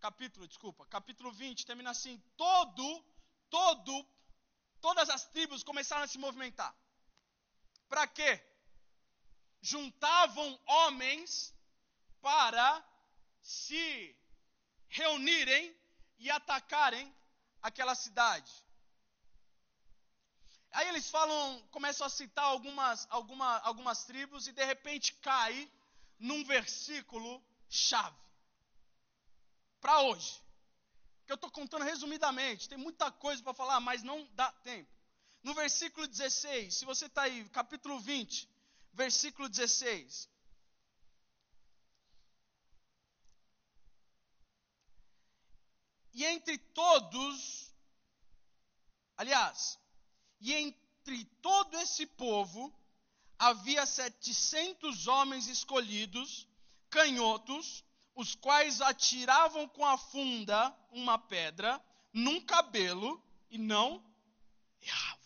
capítulo, 0.00 0.48
desculpa, 0.48 0.84
capítulo 0.86 1.30
20 1.30 1.64
termina 1.64 1.90
assim: 1.90 2.18
todo, 2.36 3.04
todo, 3.48 4.06
todas 4.80 5.08
as 5.08 5.26
tribos 5.26 5.62
começaram 5.62 6.04
a 6.04 6.08
se 6.08 6.18
movimentar. 6.18 6.74
Para 7.88 8.06
quê? 8.06 8.42
Juntavam 9.60 10.60
homens 10.66 11.54
para 12.22 12.82
se 13.42 14.16
reunirem 14.88 15.76
e 16.18 16.30
atacarem 16.30 17.12
aquela 17.60 17.94
cidade. 17.94 18.50
Aí 20.70 20.88
eles 20.88 21.10
falam, 21.10 21.60
começam 21.70 22.06
a 22.06 22.10
citar 22.10 22.46
algumas, 22.46 23.06
alguma, 23.10 23.58
algumas 23.58 24.04
tribos 24.04 24.46
e 24.46 24.52
de 24.52 24.64
repente 24.64 25.12
cai 25.16 25.70
num 26.18 26.42
versículo 26.44 27.44
chave 27.68 28.16
para 29.80 30.00
hoje. 30.02 30.40
Que 31.26 31.32
eu 31.32 31.34
estou 31.34 31.50
contando 31.50 31.84
resumidamente, 31.84 32.68
tem 32.68 32.78
muita 32.78 33.10
coisa 33.10 33.42
para 33.42 33.52
falar, 33.52 33.80
mas 33.80 34.02
não 34.02 34.26
dá 34.32 34.50
tempo. 34.52 34.90
No 35.42 35.54
versículo 35.54 36.06
16, 36.06 36.74
se 36.74 36.84
você 36.84 37.06
está 37.06 37.22
aí, 37.22 37.46
capítulo 37.50 37.98
20, 37.98 38.48
versículo 38.92 39.48
16. 39.48 40.28
E 46.12 46.24
entre 46.24 46.58
todos, 46.58 47.72
aliás, 49.16 49.78
e 50.40 50.52
entre 50.52 51.24
todo 51.40 51.76
esse 51.78 52.06
povo 52.06 52.72
havia 53.38 53.86
setecentos 53.86 55.06
homens 55.06 55.48
escolhidos, 55.48 56.46
canhotos, 56.90 57.84
os 58.14 58.34
quais 58.34 58.80
atiravam 58.80 59.66
com 59.68 59.84
a 59.86 59.96
funda 59.96 60.76
uma 60.90 61.18
pedra 61.18 61.82
num 62.12 62.40
cabelo 62.40 63.22
e 63.50 63.56
não 63.56 64.04
erravam. 64.80 65.21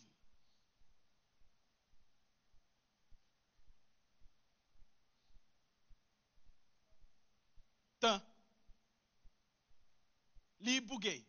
Li 10.66 10.80
buguei. 10.80 11.24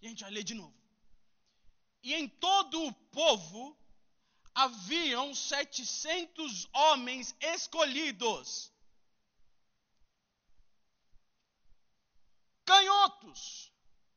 E 0.00 0.06
a 0.06 0.08
gente 0.08 0.22
vai 0.22 0.30
ler 0.30 0.44
de 0.44 0.54
novo. 0.54 0.80
E 2.02 2.14
em 2.14 2.28
todo 2.28 2.80
o 2.86 2.92
povo 3.20 3.76
haviam 4.54 5.34
setecentos 5.34 6.68
homens 6.72 7.34
escolhidos, 7.40 8.72
canhotos, 12.64 13.72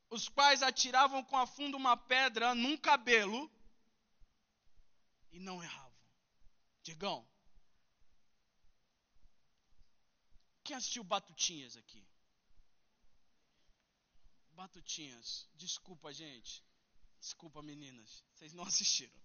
os 0.09 0.29
quais 0.29 0.61
atiravam 0.61 1.23
com 1.23 1.37
a 1.37 1.47
fundo 1.47 1.75
uma 1.75 1.97
pedra 1.97 2.53
num 2.55 2.77
cabelo 2.77 3.51
e 5.31 5.39
não 5.39 5.61
erravam. 5.63 5.89
Digão, 6.83 7.27
quem 10.63 10.75
assistiu 10.75 11.03
Batutinhas 11.03 11.75
aqui? 11.75 12.08
Batutinhas, 14.59 15.47
desculpa, 15.55 16.11
gente. 16.11 16.61
Desculpa, 17.17 17.61
meninas, 17.61 18.25
vocês 18.33 18.51
não 18.53 18.65
assistiram. 18.71 19.17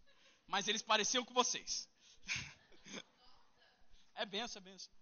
Mas 0.47 0.69
eles 0.69 0.81
pareciam 0.81 1.25
com 1.25 1.35
vocês. 1.35 1.89
É 4.17 4.25
benção, 4.25 4.61
é 4.61 4.65
benção. 4.65 4.93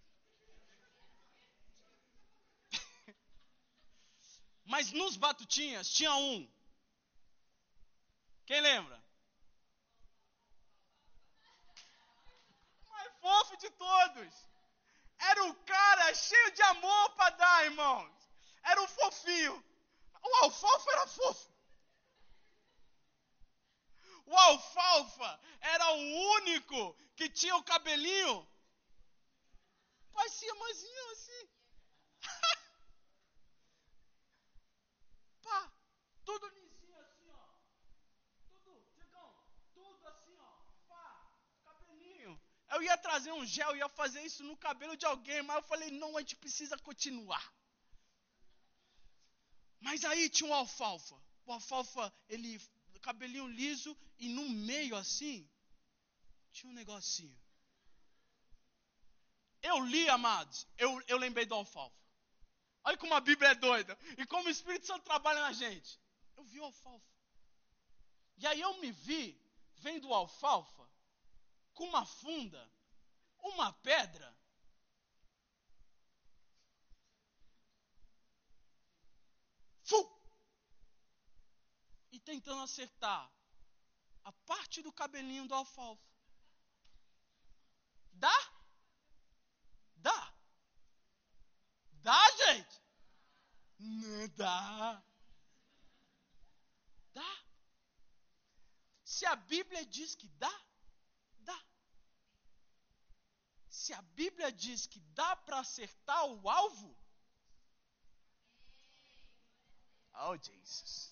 Mas 4.64 4.90
nos 4.90 5.18
batutinhas 5.18 5.90
tinha 5.90 6.14
um. 6.14 6.50
Quem 8.46 8.58
lembra? 8.62 9.04
O 12.86 12.90
mais 12.90 13.12
fofo 13.20 13.54
de 13.58 13.68
todos. 13.68 14.48
Era 15.18 15.44
o 15.44 15.54
cara 15.56 16.14
cheio 16.14 16.52
de 16.52 16.62
amor 16.62 17.10
para 17.16 17.36
dar, 17.36 17.66
irmãos. 17.66 18.14
Era 18.62 18.80
um 18.80 18.88
fofinho. 18.88 19.71
O 20.22 20.36
alfalfa 20.44 20.90
era 20.92 21.06
fofo. 21.06 21.52
O 24.26 24.36
alfalfa 24.36 25.40
era 25.60 25.92
o 25.92 26.00
único 26.36 26.96
que 27.16 27.28
tinha 27.28 27.56
o 27.56 27.64
cabelinho. 27.64 28.48
Parecia 30.12 30.54
manzinho 30.54 31.10
assim. 31.10 31.48
Pá, 35.42 35.72
tudo 36.24 36.48
lisinho 36.48 36.98
assim, 37.00 37.28
ó. 37.30 37.46
Tudo, 38.48 38.86
Digão, 38.94 39.34
tudo 39.74 40.06
assim, 40.08 40.36
ó. 40.38 40.64
Pá, 40.88 41.26
cabelinho. 41.64 42.40
Eu 42.70 42.82
ia 42.82 42.96
trazer 42.96 43.32
um 43.32 43.44
gel, 43.44 43.76
ia 43.76 43.88
fazer 43.88 44.22
isso 44.22 44.44
no 44.44 44.56
cabelo 44.56 44.96
de 44.96 45.04
alguém, 45.04 45.42
mas 45.42 45.56
eu 45.56 45.62
falei, 45.64 45.90
não, 45.90 46.16
a 46.16 46.20
gente 46.20 46.36
precisa 46.36 46.78
continuar. 46.78 47.52
Mas 49.82 50.04
aí 50.04 50.30
tinha 50.30 50.48
um 50.48 50.54
alfalfa. 50.54 51.20
O 51.44 51.52
alfalfa, 51.52 52.12
ele 52.28 52.60
cabelinho 53.02 53.48
liso 53.48 53.98
e 54.16 54.28
no 54.28 54.48
meio 54.48 54.94
assim 54.96 55.48
tinha 56.52 56.70
um 56.70 56.74
negocinho. 56.74 57.36
Eu 59.60 59.84
li, 59.84 60.08
amados, 60.08 60.66
eu, 60.78 61.02
eu 61.08 61.18
lembrei 61.18 61.44
do 61.44 61.54
alfalfa. 61.54 62.00
Olha 62.84 62.96
como 62.96 63.14
a 63.14 63.20
Bíblia 63.20 63.50
é 63.50 63.54
doida. 63.54 63.98
E 64.18 64.26
como 64.26 64.46
o 64.46 64.50
Espírito 64.50 64.86
Santo 64.86 65.04
trabalha 65.04 65.40
na 65.40 65.52
gente. 65.52 66.00
Eu 66.36 66.44
vi 66.44 66.60
o 66.60 66.64
alfalfa. 66.64 67.12
E 68.38 68.46
aí 68.46 68.60
eu 68.60 68.78
me 68.80 68.90
vi 68.90 69.40
vendo 69.76 70.08
o 70.08 70.14
alfalfa 70.14 70.88
com 71.74 71.84
uma 71.84 72.04
funda, 72.04 72.70
uma 73.38 73.72
pedra. 73.72 74.36
tentando 82.24 82.62
acertar 82.62 83.30
a 84.24 84.32
parte 84.32 84.82
do 84.82 84.92
cabelinho 84.92 85.46
do 85.46 85.54
alfalfa. 85.54 86.10
Dá? 88.12 88.52
Dá. 89.96 90.34
Dá, 92.02 92.36
gente? 92.36 92.82
Não 93.78 94.28
dá. 94.36 95.02
Dá. 97.12 97.44
Se 99.04 99.26
a 99.26 99.36
Bíblia 99.36 99.84
diz 99.86 100.14
que 100.14 100.28
dá, 100.28 100.60
dá. 101.40 101.64
Se 103.68 103.92
a 103.92 104.02
Bíblia 104.02 104.50
diz 104.52 104.86
que 104.86 105.00
dá 105.00 105.36
para 105.36 105.58
acertar 105.60 106.24
o 106.26 106.48
alvo, 106.48 106.96
oh 110.14 110.36
Jesus. 110.36 111.11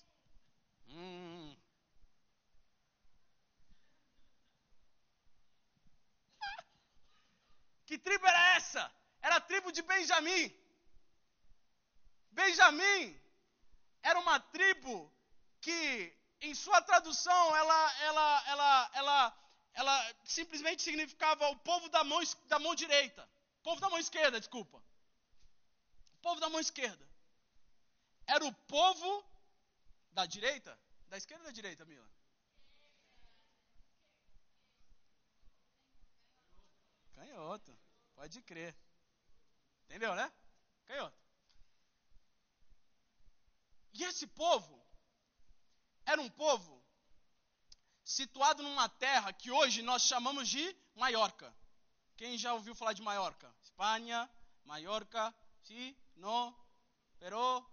Hum. 0.91 1.55
Que 7.85 7.97
tribo 7.97 8.25
era 8.25 8.55
essa? 8.55 8.91
Era 9.21 9.35
a 9.37 9.41
tribo 9.41 9.71
de 9.71 9.81
Benjamim. 9.81 10.53
Benjamim 12.31 13.21
era 14.03 14.19
uma 14.19 14.39
tribo 14.39 15.11
que, 15.59 16.13
em 16.41 16.53
sua 16.55 16.81
tradução, 16.81 17.55
ela, 17.55 17.93
ela, 18.01 18.43
ela, 18.47 18.91
ela, 18.93 19.37
ela 19.73 20.15
simplesmente 20.23 20.81
significava 20.81 21.47
o 21.49 21.57
povo 21.57 21.87
da 21.89 22.03
mão, 22.03 22.19
da 22.47 22.59
mão 22.59 22.73
direita. 22.73 23.29
Povo 23.63 23.79
da 23.79 23.89
mão 23.89 23.99
esquerda, 23.99 24.39
desculpa. 24.39 24.81
Povo 26.21 26.39
da 26.39 26.49
mão 26.49 26.59
esquerda. 26.59 27.07
Era 28.25 28.45
o 28.45 28.53
povo 28.53 29.25
da 30.11 30.25
direita? 30.25 30.77
Da 31.07 31.17
esquerda 31.17 31.43
ou 31.43 31.49
da 31.49 31.51
direita, 31.51 31.85
Mila? 31.85 32.09
Canhoto. 37.15 37.77
Pode 38.15 38.41
crer. 38.41 38.75
Entendeu, 39.85 40.15
né? 40.15 40.31
Canhoto. 40.85 41.21
E 43.93 44.03
esse 44.03 44.25
povo 44.27 44.81
era 46.05 46.21
um 46.21 46.29
povo 46.29 46.81
situado 48.03 48.63
numa 48.63 48.89
terra 48.89 49.33
que 49.33 49.51
hoje 49.51 49.81
nós 49.81 50.03
chamamos 50.03 50.47
de 50.49 50.75
Maiorca. 50.95 51.53
Quem 52.17 52.37
já 52.37 52.53
ouviu 52.53 52.75
falar 52.75 52.93
de 52.93 53.01
Maiorca? 53.01 53.53
Espanha, 53.63 54.29
Maiorca, 54.65 55.33
sí, 55.63 55.97
no, 56.15 56.55
pero, 57.19 57.65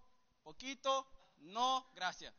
poquito, 0.42 1.06
no, 1.40 1.84
gracias. 1.94 2.32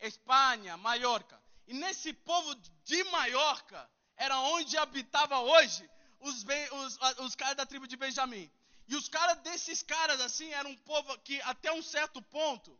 Espanha, 0.00 0.76
Maiorca. 0.76 1.40
E 1.66 1.74
nesse 1.74 2.12
povo 2.12 2.54
de 2.84 3.04
Maiorca 3.04 3.90
era 4.16 4.38
onde 4.40 4.76
habitava 4.76 5.40
hoje 5.40 5.88
os, 6.20 6.44
os, 6.72 7.18
os 7.18 7.34
caras 7.34 7.56
da 7.56 7.66
tribo 7.66 7.86
de 7.86 7.96
Benjamim. 7.96 8.50
E 8.88 8.94
os 8.94 9.08
caras 9.08 9.38
desses 9.38 9.82
caras, 9.82 10.20
assim, 10.20 10.52
eram 10.52 10.70
um 10.70 10.76
povo 10.76 11.18
que 11.18 11.40
até 11.42 11.72
um 11.72 11.82
certo 11.82 12.22
ponto 12.22 12.78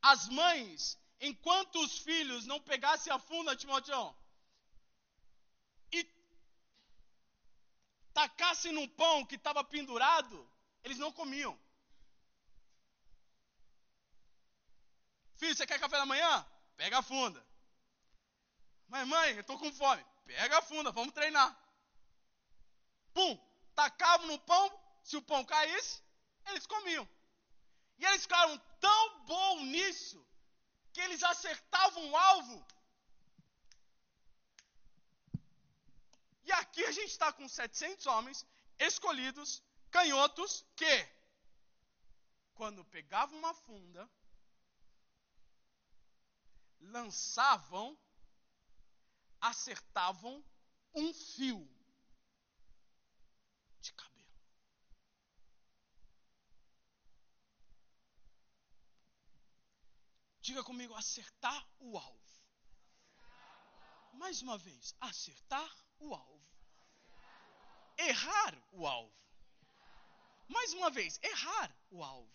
as 0.00 0.28
mães, 0.28 0.98
enquanto 1.20 1.76
os 1.82 1.98
filhos 1.98 2.46
não 2.46 2.60
pegassem 2.60 3.12
a 3.12 3.18
funda, 3.18 3.56
Timoteo, 3.56 4.14
e 5.90 6.06
tacassem 8.12 8.72
num 8.72 8.86
pão 8.86 9.24
que 9.24 9.36
estava 9.36 9.64
pendurado, 9.64 10.48
eles 10.84 10.98
não 10.98 11.10
comiam. 11.10 11.58
Filho, 15.36 15.54
você 15.54 15.66
quer 15.66 15.78
café 15.78 15.96
da 15.96 16.06
manhã? 16.06 16.46
Pega 16.76 16.98
a 16.98 17.02
funda. 17.02 17.44
Mas 18.88 19.06
mãe, 19.06 19.32
eu 19.32 19.40
estou 19.40 19.58
com 19.58 19.72
fome. 19.72 20.04
Pega 20.26 20.58
a 20.58 20.62
funda, 20.62 20.92
vamos 20.92 21.14
treinar. 21.14 21.50
Pum, 23.12 23.38
tacavam 23.74 24.26
no 24.26 24.38
pão, 24.40 24.66
se 25.02 25.16
o 25.16 25.22
pão 25.22 25.44
caísse, 25.44 26.02
eles 26.46 26.66
comiam. 26.66 27.08
E 27.98 28.04
eles 28.04 28.22
ficaram 28.22 28.58
tão 28.80 29.24
bom 29.24 29.60
nisso 29.64 30.24
que 30.92 31.00
eles 31.00 31.22
acertavam 31.22 32.10
o 32.10 32.16
alvo. 32.16 32.66
E 36.44 36.52
aqui 36.52 36.84
a 36.84 36.92
gente 36.92 37.10
está 37.10 37.32
com 37.32 37.48
700 37.48 38.06
homens 38.06 38.46
escolhidos, 38.78 39.62
canhotos, 39.90 40.64
que, 40.76 41.08
quando 42.54 42.84
pegavam 42.84 43.38
uma 43.38 43.54
funda, 43.54 44.08
lançavam, 46.84 47.98
acertavam 49.40 50.44
um 50.94 51.12
fio 51.12 51.68
de 53.80 53.92
cabelo. 53.92 54.14
Diga 60.40 60.62
comigo, 60.62 60.94
acertar 60.94 61.66
o 61.78 61.98
alvo. 61.98 62.24
Mais 64.12 64.42
uma 64.42 64.56
vez, 64.56 64.94
acertar 65.00 65.70
o 65.98 66.14
alvo. 66.14 66.44
Errar 67.96 68.54
o 68.72 68.86
alvo. 68.86 69.24
Mais 70.48 70.72
uma 70.74 70.90
vez, 70.90 71.18
errar 71.22 71.74
o 71.90 72.02
alvo. 72.02 72.32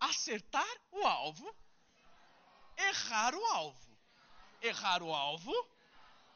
Acertar 0.00 0.80
o 0.90 1.06
alvo. 1.06 1.56
Errar 2.76 3.34
o 3.34 3.44
alvo. 3.46 3.98
Errar 4.60 5.02
o 5.02 5.14
alvo. 5.14 5.52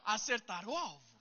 Acertar 0.03 0.67
o 0.67 0.75
alvo. 0.75 1.11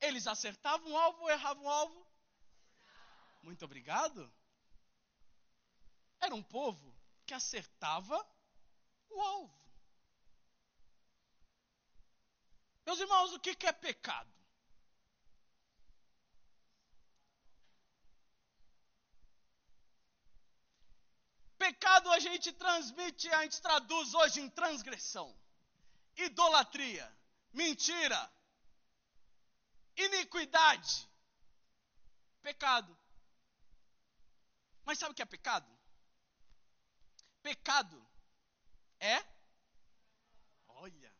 Eles 0.00 0.26
acertavam 0.26 0.92
o 0.92 0.96
alvo 0.96 1.22
ou 1.22 1.30
erravam 1.30 1.64
o 1.64 1.68
alvo? 1.68 2.06
Muito 3.42 3.64
obrigado. 3.64 4.32
Era 6.20 6.34
um 6.34 6.42
povo 6.42 6.94
que 7.26 7.34
acertava 7.34 8.26
o 9.10 9.20
alvo. 9.20 9.60
Meus 12.86 12.98
irmãos, 12.98 13.32
o 13.32 13.40
que 13.40 13.66
é 13.66 13.72
pecado? 13.72 14.39
Pecado 21.60 22.10
a 22.10 22.18
gente 22.18 22.50
transmite, 22.54 23.28
a 23.28 23.42
gente 23.42 23.60
traduz 23.60 24.14
hoje 24.14 24.40
em 24.40 24.48
transgressão, 24.48 25.28
idolatria, 26.16 27.06
mentira, 27.52 28.32
iniquidade. 29.94 31.06
Pecado. 32.40 32.98
Mas 34.86 34.98
sabe 34.98 35.12
o 35.12 35.14
que 35.14 35.20
é 35.20 35.26
pecado? 35.26 35.70
Pecado 37.42 38.10
é. 38.98 39.22
Olha. 40.66 41.14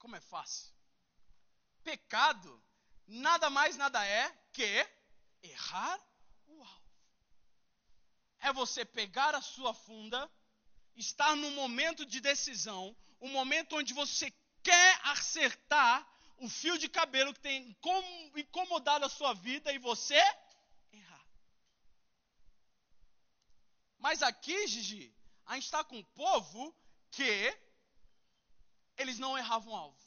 Como 0.00 0.16
é 0.16 0.20
fácil. 0.20 0.74
Pecado 1.84 2.60
nada 3.06 3.48
mais 3.48 3.76
nada 3.76 4.04
é 4.04 4.28
que 4.52 4.84
errar. 5.44 6.00
É 8.48 8.52
você 8.52 8.82
pegar 8.82 9.34
a 9.34 9.42
sua 9.42 9.74
funda, 9.74 10.30
estar 10.96 11.36
num 11.36 11.50
momento 11.50 12.06
de 12.06 12.18
decisão, 12.18 12.96
um 13.20 13.28
momento 13.28 13.76
onde 13.76 13.92
você 13.92 14.32
quer 14.62 15.00
acertar 15.04 16.06
o 16.38 16.48
fio 16.48 16.78
de 16.78 16.88
cabelo 16.88 17.34
que 17.34 17.40
tem 17.40 17.76
incomodado 18.34 19.04
a 19.04 19.08
sua 19.10 19.34
vida 19.34 19.70
e 19.70 19.78
você 19.78 20.18
Mas 23.98 24.22
aqui, 24.22 24.66
Gigi, 24.66 25.14
a 25.44 25.54
gente 25.54 25.64
está 25.64 25.84
com 25.84 25.98
um 25.98 26.04
povo 26.04 26.74
que 27.10 27.58
eles 28.96 29.18
não 29.18 29.36
erravam 29.36 29.76
alvo. 29.76 29.98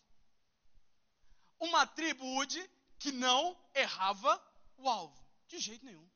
Uma 1.59 1.85
tribo 1.85 2.25
Ude 2.37 2.67
que 2.97 3.11
não 3.11 3.55
errava 3.75 4.33
o 4.77 4.89
alvo. 4.89 5.23
De 5.47 5.59
jeito 5.59 5.85
nenhum. 5.85 6.10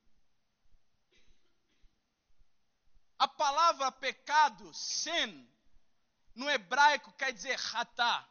A 3.18 3.28
palavra 3.28 3.92
pecado, 3.92 4.74
sin, 4.74 5.50
no 6.34 6.50
hebraico 6.50 7.12
quer 7.14 7.32
dizer 7.32 7.58
ratá. 7.58 8.28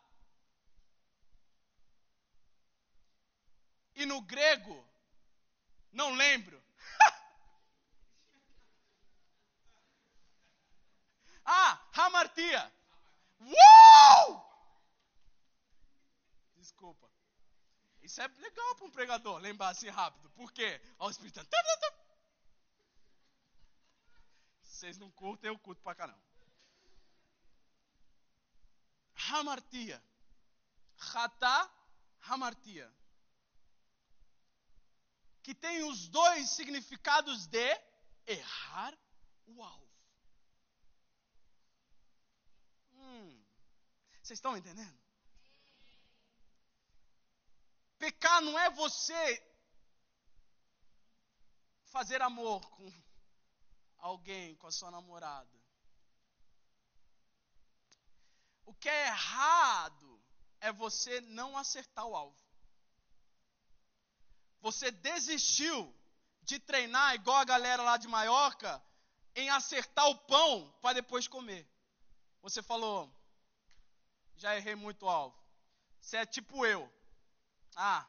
E 3.94 4.04
no 4.04 4.20
grego, 4.20 4.86
não 5.92 6.12
lembro, 6.14 6.62
Ah, 11.44 11.78
hamartia. 11.92 12.72
Uou! 13.40 14.44
Desculpa. 16.56 17.10
Isso 18.02 18.20
é 18.20 18.28
legal 18.28 18.74
para 18.76 18.86
um 18.86 18.90
pregador 18.90 19.38
lembrar 19.38 19.68
assim 19.68 19.88
rápido. 19.88 20.30
Por 20.30 20.52
quê? 20.52 20.80
Ó, 20.98 21.06
o 21.06 21.10
Espírito 21.10 21.36
Santo. 21.36 21.50
Vocês 24.84 24.98
não 24.98 25.10
curtem, 25.12 25.48
eu 25.48 25.58
curto 25.58 25.82
pra 25.82 25.94
caramba. 25.94 26.22
Hamartia. 29.30 30.04
Hatá, 30.98 31.72
hamartia. 32.20 32.94
que 35.42 35.54
tem 35.54 35.82
os 35.84 36.06
dois 36.08 36.50
significados 36.50 37.46
de 37.46 37.80
errar 38.26 38.94
o 39.46 39.62
alvo. 39.62 39.88
Hum, 42.92 43.42
vocês 44.22 44.36
estão 44.36 44.54
entendendo? 44.54 44.98
Pecar 47.98 48.42
não 48.42 48.58
é 48.58 48.68
você 48.68 49.42
fazer 51.84 52.20
amor 52.20 52.60
com 52.68 53.03
alguém, 54.04 54.54
com 54.56 54.66
a 54.66 54.72
sua 54.72 54.90
namorada. 54.90 55.58
O 58.66 58.74
que 58.74 58.88
é 58.88 59.06
errado 59.06 60.22
é 60.60 60.70
você 60.70 61.22
não 61.22 61.56
acertar 61.56 62.06
o 62.06 62.14
alvo. 62.14 62.38
Você 64.60 64.90
desistiu 64.90 65.94
de 66.42 66.58
treinar 66.58 67.14
igual 67.14 67.38
a 67.38 67.44
galera 67.44 67.82
lá 67.82 67.96
de 67.96 68.06
Maiorca 68.06 68.82
em 69.34 69.48
acertar 69.48 70.06
o 70.08 70.18
pão 70.18 70.70
para 70.82 70.94
depois 70.94 71.26
comer. 71.26 71.66
Você 72.42 72.62
falou, 72.62 73.10
já 74.36 74.54
errei 74.54 74.74
muito 74.74 75.06
o 75.06 75.08
alvo. 75.08 75.38
Você 75.98 76.18
é 76.18 76.26
tipo 76.26 76.66
eu. 76.66 76.92
Ah, 77.74 78.06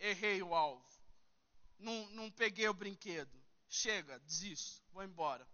errei 0.00 0.42
o 0.42 0.52
alvo. 0.52 0.84
Não, 1.78 2.06
não 2.10 2.30
peguei 2.30 2.68
o 2.68 2.74
brinquedo. 2.74 3.41
Chega, 3.74 4.20
desisto, 4.20 4.82
vou 4.92 5.02
embora. 5.02 5.48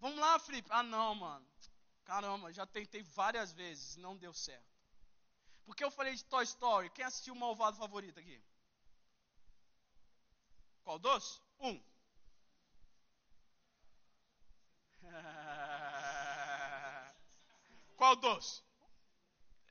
Vamos 0.00 0.18
lá, 0.18 0.36
Felipe. 0.40 0.68
Ah, 0.72 0.82
não, 0.82 1.14
mano. 1.14 1.46
Caramba, 2.04 2.52
já 2.52 2.66
tentei 2.66 3.04
várias 3.04 3.52
vezes, 3.52 3.94
não 3.94 4.16
deu 4.16 4.34
certo. 4.34 4.66
Porque 5.64 5.84
eu 5.84 5.90
falei 5.92 6.12
de 6.12 6.24
Toy 6.24 6.42
Story. 6.42 6.90
Quem 6.90 7.04
assistiu 7.04 7.34
o 7.34 7.36
Malvado 7.36 7.76
Favorito 7.76 8.18
aqui? 8.18 8.42
Qual 10.82 10.98
doce? 10.98 11.40
Um. 11.60 11.80
Qual 17.96 18.16
doce? 18.16 18.60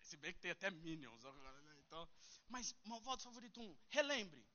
Se 0.01 0.15
bem 0.15 0.33
que 0.33 0.39
tem 0.39 0.51
até 0.51 0.71
Minions 0.71 1.25
agora, 1.25 1.61
né? 1.63 1.75
Então, 1.85 2.07
mas 2.47 2.73
Malvado 2.85 3.21
Favorito 3.21 3.59
1, 3.59 3.77
relembre. 3.89 4.47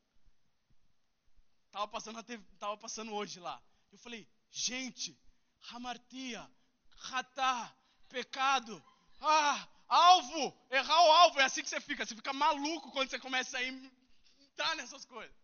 Tava 1.76 1.88
passando, 1.88 2.24
tava 2.58 2.78
passando 2.78 3.12
hoje 3.12 3.38
lá. 3.38 3.62
Eu 3.92 3.98
falei, 3.98 4.26
gente, 4.50 5.14
Ramartia, 5.60 6.50
ratá, 6.96 7.70
pecado, 8.08 8.82
ah, 9.20 9.68
alvo, 9.86 10.56
errar 10.70 11.02
o 11.02 11.12
alvo, 11.12 11.38
é 11.38 11.44
assim 11.44 11.62
que 11.62 11.68
você 11.68 11.78
fica. 11.78 12.06
Você 12.06 12.16
fica 12.16 12.32
maluco 12.32 12.90
quando 12.92 13.10
você 13.10 13.18
começa 13.18 13.58
a 13.58 13.62
entrar 13.62 14.74
nessas 14.76 15.04
coisas. 15.04 15.36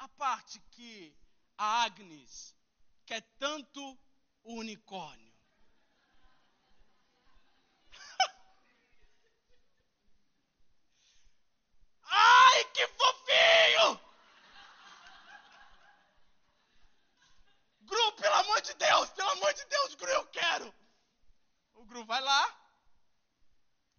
A 0.00 0.08
parte 0.08 0.58
que 0.72 1.16
a 1.56 1.84
Agnes 1.84 2.56
quer 3.06 3.20
tanto 3.38 3.96
o 4.42 4.54
unicórnio. 4.54 5.31
Que 12.72 12.86
fofinho! 12.88 14.00
Gru, 17.82 18.12
pelo 18.12 18.34
amor 18.34 18.60
de 18.62 18.74
Deus, 18.74 19.10
pelo 19.10 19.30
amor 19.30 19.52
de 19.54 19.64
Deus, 19.66 19.94
Gru, 19.94 20.10
eu 20.10 20.26
quero. 20.26 20.74
O 21.74 21.84
Gru 21.84 22.04
vai 22.04 22.20
lá. 22.20 22.58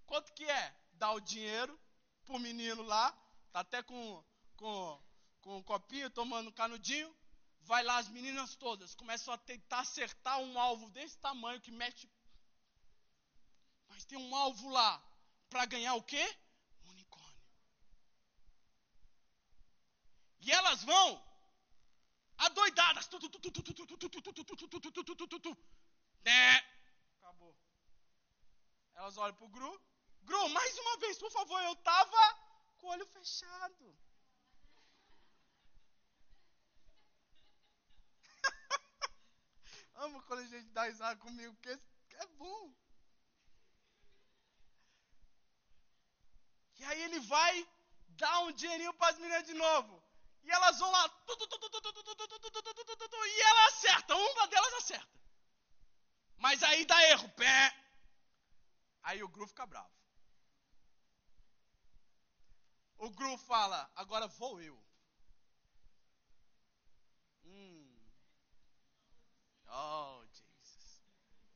Quanto 0.05 0.33
que 0.33 0.49
é? 0.49 0.75
Dá 0.93 1.11
o 1.11 1.19
dinheiro 1.19 1.79
pro 2.25 2.39
menino 2.39 2.83
lá. 2.83 3.11
Tá 3.51 3.59
até 3.59 3.83
com, 3.83 4.23
com 4.55 5.03
com 5.43 5.57
um 5.57 5.63
copinho, 5.63 6.09
tomando 6.09 6.49
um 6.49 6.53
canudinho. 6.53 7.13
Vai 7.61 7.83
lá 7.83 7.97
as 7.97 8.09
meninas 8.09 8.55
todas, 8.55 8.95
começam 8.95 9.33
a 9.33 9.37
tentar 9.37 9.81
acertar 9.81 10.39
um 10.39 10.59
alvo 10.59 10.89
desse 10.89 11.17
tamanho 11.17 11.61
que 11.61 11.71
mete. 11.71 12.09
Mas 13.87 14.05
tem 14.05 14.17
um 14.17 14.35
alvo 14.35 14.69
lá 14.69 15.01
para 15.49 15.65
ganhar 15.65 15.93
o 15.95 16.03
quê? 16.03 16.23
Um 16.83 16.89
unicórnio. 16.89 17.41
E 20.43 20.51
elas 20.51 20.83
vão 20.83 21.23
adoidadas. 22.37 23.07
Né? 26.25 26.57
Acabou. 27.17 27.55
Elas 28.93 29.17
olham 29.17 29.35
pro 29.35 29.47
Gru. 29.47 29.81
Gru, 30.23 30.49
mais 30.49 30.77
uma 30.77 30.97
vez, 30.97 31.17
por 31.17 31.31
favor, 31.31 31.61
eu 31.63 31.75
tava 31.77 32.39
com 32.77 32.87
o 32.87 32.89
olho 32.91 33.05
fechado. 33.07 33.97
Amo 39.95 40.21
quando 40.23 40.39
a 40.41 40.47
gente 40.47 40.67
dá 40.71 40.83
risada 40.83 41.19
comigo, 41.19 41.53
porque 41.53 41.69
é 42.15 42.27
bom. 42.37 42.73
E 46.79 46.83
aí 46.85 47.01
ele 47.03 47.19
vai 47.21 47.67
dar 48.09 48.39
um 48.41 48.51
dinheirinho 48.51 48.93
para 48.95 49.13
as 49.13 49.19
meninas 49.19 49.45
de 49.45 49.53
novo. 49.53 50.02
E 50.43 50.51
elas 50.51 50.79
vão 50.79 50.91
lá. 50.91 51.09
E 53.25 53.41
ela 53.41 53.67
acerta. 53.67 54.15
Uma 54.15 54.47
delas 54.47 54.73
acerta. 54.73 55.19
Mas 56.37 56.61
aí 56.63 56.85
dá 56.85 57.01
erro. 57.09 57.29
Pé. 57.29 57.83
Aí 59.03 59.23
o 59.23 59.27
Gru 59.27 59.47
fica 59.47 59.65
bravo. 59.65 59.91
O 62.97 63.09
Gru 63.09 63.37
fala: 63.37 63.89
Agora 63.95 64.27
vou 64.27 64.61
eu. 64.61 64.81
Hum. 67.45 67.93
Oh, 69.67 70.23
Jesus. 70.25 71.01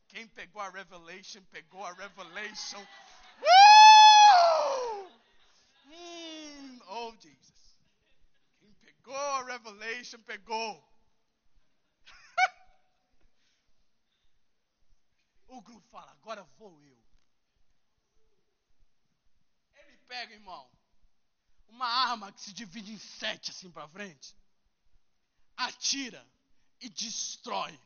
Quem 0.07 0.27
pegou 0.27 0.61
a 0.61 0.69
revelation, 0.69 1.43
pegou 1.51 1.85
a 1.85 1.93
revelation. 1.93 2.85
Woo! 3.39 5.11
Hum, 5.85 6.81
oh, 6.87 7.15
Jesus. 7.15 7.56
Pegou 9.07 9.17
a 9.17 9.43
revelation, 9.45 10.21
pegou. 10.23 10.85
o 15.47 15.61
grupo 15.61 15.87
fala, 15.87 16.11
agora 16.11 16.43
vou 16.57 16.83
eu. 16.83 17.01
Ele 19.75 19.97
pega, 20.09 20.33
irmão, 20.33 20.69
uma 21.69 21.87
arma 21.87 22.33
que 22.33 22.41
se 22.41 22.51
divide 22.51 22.91
em 22.91 22.97
sete 22.97 23.51
assim 23.51 23.71
para 23.71 23.87
frente, 23.87 24.35
atira 25.55 26.29
e 26.81 26.89
destrói 26.89 27.79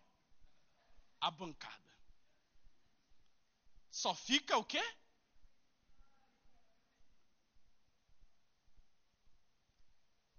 a 1.19 1.29
bancada. 1.29 1.95
Só 3.91 4.15
fica 4.15 4.57
o 4.57 4.65
quê? 4.65 4.81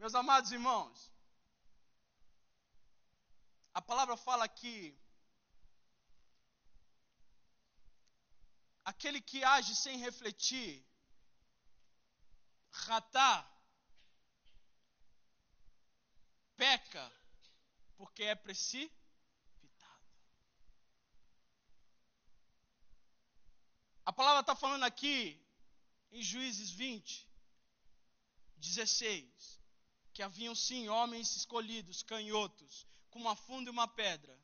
Meus 0.02 0.16
amados 0.16 0.50
irmãos, 0.50 1.12
a 3.72 3.80
palavra 3.80 4.16
fala 4.16 4.48
que 4.48 4.98
aquele 8.84 9.20
que 9.20 9.44
age 9.44 9.76
sem 9.76 9.98
refletir, 9.98 10.84
ratá, 12.72 13.48
peca, 16.56 17.06
porque 17.96 18.24
é 18.24 18.34
preciso 18.34 18.90
A 24.04 24.12
palavra 24.12 24.40
está 24.40 24.56
falando 24.56 24.82
aqui, 24.82 25.40
em 26.10 26.20
Juízes 26.20 26.72
20, 26.72 27.24
16, 28.56 29.61
que 30.12 30.22
haviam 30.22 30.54
sim 30.54 30.88
homens 30.88 31.34
escolhidos, 31.36 32.02
canhotos, 32.02 32.86
com 33.10 33.18
uma 33.18 33.34
funda 33.36 33.70
e 33.70 33.72
uma 33.72 33.88
pedra, 33.88 34.38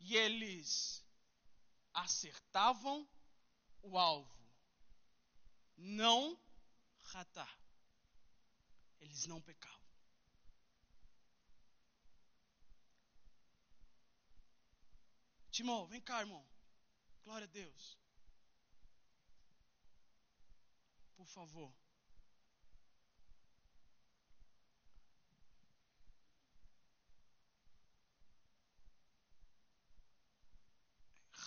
e 0.00 0.16
eles 0.16 1.04
acertavam 1.92 3.08
o 3.82 3.98
alvo, 3.98 4.38
não 5.76 6.38
ratar. 7.04 7.58
Eles 9.00 9.26
não 9.26 9.40
pecavam. 9.40 9.78
Timão, 15.50 15.86
vem 15.86 16.00
cá, 16.00 16.20
irmão. 16.20 16.44
Glória 17.24 17.46
a 17.46 17.50
Deus. 17.50 17.98
por 21.18 21.26
favor. 21.26 21.87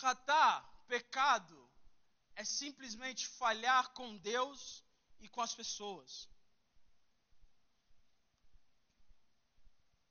Ratar 0.02 0.68
pecado, 0.88 1.58
é 2.36 2.44
simplesmente 2.44 3.28
falhar 3.28 3.90
com 3.94 4.18
Deus 4.18 4.84
e 5.20 5.30
com 5.30 5.42
as 5.42 5.54
pessoas. 5.54 6.28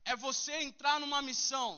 É 0.04 0.14
você 0.16 0.52
entrar 0.62 0.98
numa 1.00 1.20
missão 1.20 1.72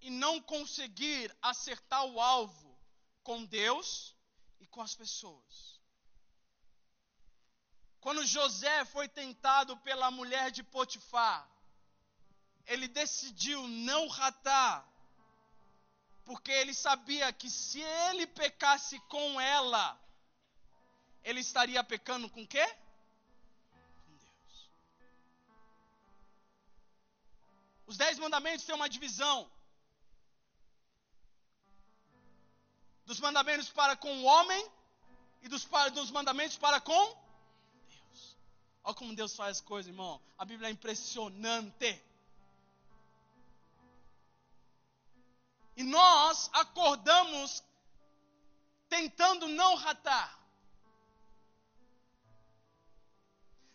e 0.00 0.10
não 0.10 0.40
conseguir 0.40 1.36
acertar 1.42 2.04
o 2.04 2.20
alvo 2.20 2.78
com 3.22 3.44
Deus 3.44 4.14
e 4.60 4.66
com 4.66 4.80
as 4.80 4.94
pessoas. 4.94 5.80
Quando 8.00 8.24
José 8.24 8.84
foi 8.86 9.08
tentado 9.08 9.76
pela 9.78 10.10
mulher 10.10 10.50
de 10.50 10.62
Potifar, 10.62 11.48
ele 12.66 12.88
decidiu 12.88 13.66
não 13.66 14.08
ratar 14.08 14.86
porque 16.28 16.52
ele 16.52 16.74
sabia 16.74 17.32
que 17.32 17.48
se 17.48 17.80
ele 17.80 18.26
pecasse 18.26 19.00
com 19.12 19.40
ela, 19.40 19.98
ele 21.24 21.40
estaria 21.40 21.82
pecando 21.82 22.28
com 22.28 22.46
quê? 22.46 22.66
Com 24.04 24.14
Deus. 24.18 24.70
Os 27.86 27.96
dez 27.96 28.18
mandamentos 28.18 28.66
têm 28.66 28.74
uma 28.74 28.90
divisão. 28.90 29.50
Dos 33.06 33.20
mandamentos 33.20 33.70
para 33.70 33.96
com 33.96 34.14
o 34.18 34.24
homem 34.24 34.70
e 35.40 35.48
dos, 35.48 35.66
dos 35.94 36.10
mandamentos 36.10 36.58
para 36.58 36.78
com 36.78 37.04
Deus. 37.88 38.36
Olha 38.84 38.94
como 38.94 39.16
Deus 39.16 39.34
faz 39.34 39.56
as 39.56 39.62
coisas, 39.62 39.90
irmão. 39.90 40.20
A 40.36 40.44
Bíblia 40.44 40.68
é 40.68 40.72
impressionante. 40.72 42.07
E 45.78 45.84
nós 45.84 46.50
acordamos 46.52 47.62
tentando 48.88 49.46
não 49.46 49.76
ratar. 49.76 50.36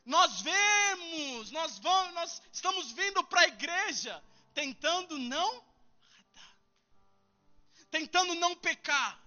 Nós 0.06 0.42
vemos, 0.42 1.50
nós 1.52 1.80
vamos, 1.80 2.13
nós 2.13 2.42
estamos 2.52 2.92
vindo 2.92 3.24
para 3.24 3.39
a 3.39 3.48
igreja 3.48 4.22
tentando 4.54 5.18
não 5.18 5.63
ratar. 6.12 6.58
Tentando 7.89 8.36
não 8.36 8.54
pecar. 8.54 9.18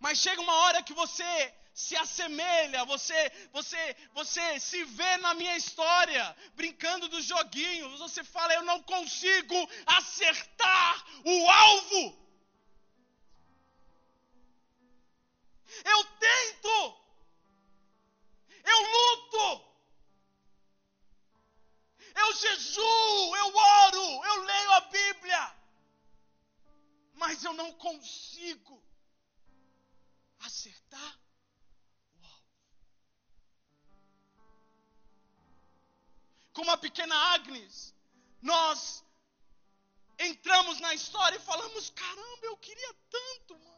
Mas 0.00 0.18
chega 0.18 0.40
uma 0.40 0.54
hora 0.54 0.82
que 0.82 0.92
você 0.92 1.54
se 1.74 1.96
assemelha, 1.96 2.84
você, 2.84 3.30
você, 3.50 3.96
você 4.12 4.60
se 4.60 4.84
vê 4.84 5.16
na 5.18 5.34
minha 5.34 5.56
história, 5.56 6.36
brincando 6.54 7.08
dos 7.08 7.24
joguinhos, 7.24 7.98
você 7.98 8.22
fala, 8.22 8.52
eu 8.54 8.62
não 8.62 8.82
consigo 8.82 9.70
acertar 9.86 11.04
o 11.24 11.50
alvo. 11.50 12.22
Eu 15.84 16.04
tento, 16.04 17.02
eu 18.64 18.80
luto, 18.92 19.72
eu 22.14 22.34
jejuo, 22.34 23.36
eu 23.36 23.56
oro, 23.56 24.24
eu 24.26 24.42
leio 24.42 24.72
a 24.72 24.80
Bíblia, 24.80 25.56
mas 27.14 27.42
eu 27.42 27.54
não 27.54 27.72
consigo 27.72 28.84
acertar 30.40 31.21
como 36.52 36.70
a 36.70 36.76
pequena 36.76 37.14
Agnes, 37.34 37.94
nós 38.40 39.04
entramos 40.18 40.78
na 40.80 40.94
história 40.94 41.36
e 41.36 41.40
falamos: 41.40 41.90
caramba, 41.90 42.46
eu 42.46 42.56
queria 42.56 42.94
tanto, 43.10 43.58
mano. 43.58 43.72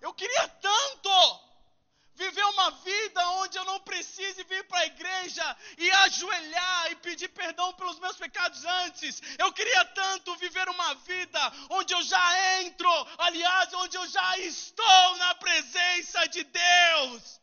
Eu 0.00 0.12
queria 0.12 0.48
tanto 0.48 1.46
viver 2.14 2.44
uma 2.44 2.70
vida 2.70 3.28
onde 3.42 3.58
eu 3.58 3.64
não 3.64 3.78
precise 3.80 4.42
vir 4.44 4.66
para 4.66 4.80
a 4.80 4.86
igreja 4.86 5.56
e 5.78 5.90
ajoelhar 5.90 6.90
e 6.90 6.96
pedir 6.96 7.28
perdão 7.28 7.72
pelos 7.74 7.98
meus 7.98 8.16
pecados 8.16 8.64
antes. 8.64 9.22
Eu 9.38 9.52
queria 9.52 9.84
tanto 9.86 10.34
viver 10.36 10.68
uma 10.68 10.94
vida 10.94 11.52
onde 11.70 11.94
eu 11.94 12.02
já 12.02 12.60
entro, 12.62 12.90
aliás, 13.18 13.72
onde 13.74 13.96
eu 13.96 14.06
já 14.06 14.38
estou 14.38 15.16
na 15.16 15.34
presença 15.34 16.26
de 16.28 16.42
Deus. 16.44 17.40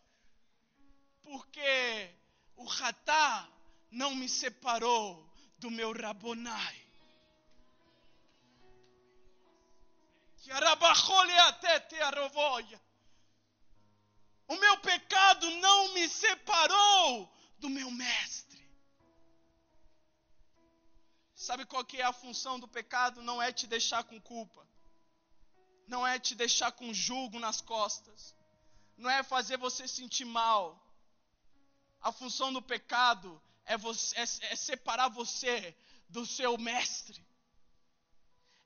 Porque 1.21 2.22
o 2.55 2.65
ratá 2.65 3.49
não 3.91 4.15
me 4.15 4.27
separou 4.27 5.29
do 5.57 5.69
meu 5.69 5.93
Rabonai. 5.93 6.83
O 14.47 14.55
meu 14.57 14.77
pecado 14.79 15.49
não 15.51 15.93
me 15.93 16.07
separou 16.09 17.31
do 17.59 17.69
meu 17.69 17.89
mestre. 17.89 18.61
Sabe 21.33 21.65
qual 21.65 21.85
que 21.85 22.01
é 22.01 22.03
a 22.03 22.13
função 22.13 22.59
do 22.59 22.67
pecado? 22.67 23.21
Não 23.21 23.41
é 23.41 23.51
te 23.51 23.67
deixar 23.67 24.03
com 24.03 24.19
culpa. 24.19 24.67
Não 25.87 26.05
é 26.05 26.19
te 26.19 26.35
deixar 26.35 26.71
com 26.71 26.93
julgo 26.93 27.39
nas 27.39 27.61
costas. 27.61 28.35
Não 28.97 29.09
é 29.09 29.23
fazer 29.23 29.57
você 29.57 29.87
sentir 29.87 30.25
mal 30.25 30.82
a 32.03 32.11
função 32.11 32.51
do 32.53 32.61
pecado 32.61 33.41
é, 33.65 33.77
você, 33.77 34.15
é, 34.19 34.23
é 34.51 34.55
separar 34.55 35.07
você 35.07 35.75
do 36.09 36.25
seu 36.25 36.57
mestre, 36.57 37.25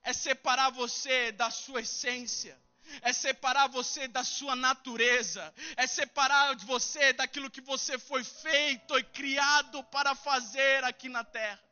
é 0.02 0.12
separar 0.12 0.70
você 0.70 1.32
da 1.32 1.50
sua 1.50 1.80
essência 1.80 2.60
é 3.02 3.12
separar 3.12 3.68
você 3.68 4.08
da 4.08 4.24
sua 4.24 4.56
natureza, 4.56 5.54
é 5.76 5.86
separar 5.86 6.56
você 6.56 7.12
daquilo 7.12 7.50
que 7.50 7.60
você 7.60 7.98
foi 7.98 8.24
feito 8.24 8.98
e 8.98 9.04
criado 9.04 9.82
para 9.84 10.14
fazer 10.14 10.84
aqui 10.84 11.08
na 11.08 11.24
terra. 11.24 11.62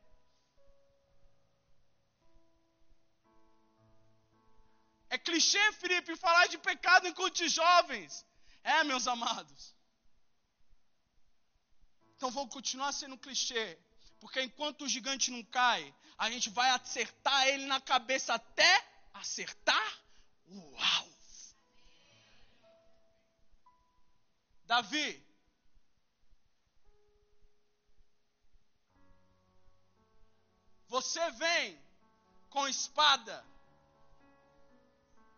É 5.09 5.17
clichê, 5.19 5.73
Felipe, 5.73 6.17
falar 6.17 6.47
de 6.49 6.59
pecado 6.59 7.07
enquanto 7.07 7.49
jovens. 7.49 8.27
É, 8.63 8.83
meus 8.85 9.07
amados. 9.07 9.76
Então 12.17 12.31
vou 12.31 12.49
continuar 12.49 12.93
sendo 12.93 13.19
clichê. 13.19 13.79
Porque 14.21 14.43
enquanto 14.43 14.83
o 14.83 14.89
gigante 14.89 15.31
não 15.31 15.43
cai, 15.45 15.95
a 16.17 16.31
gente 16.31 16.49
vai 16.51 16.71
acertar 16.71 17.47
ele 17.49 17.67
na 17.67 17.81
cabeça 17.81 18.35
até 18.35 18.85
acertar 19.13 20.01
o 20.49 20.77
alvo. 20.77 21.17
Davi. 24.65 25.25
Você 30.89 31.31
vem 31.33 31.79
com 32.49 32.67
espada 32.67 33.45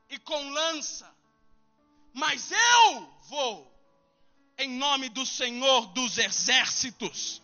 e 0.09 0.19
com 0.19 0.51
lança, 0.51 1.13
mas 2.15 2.51
eu 2.53 3.07
vou 3.23 3.78
em 4.59 4.69
nome 4.69 5.09
do 5.09 5.25
Senhor 5.25 5.87
dos 5.89 6.19
exércitos. 6.19 7.41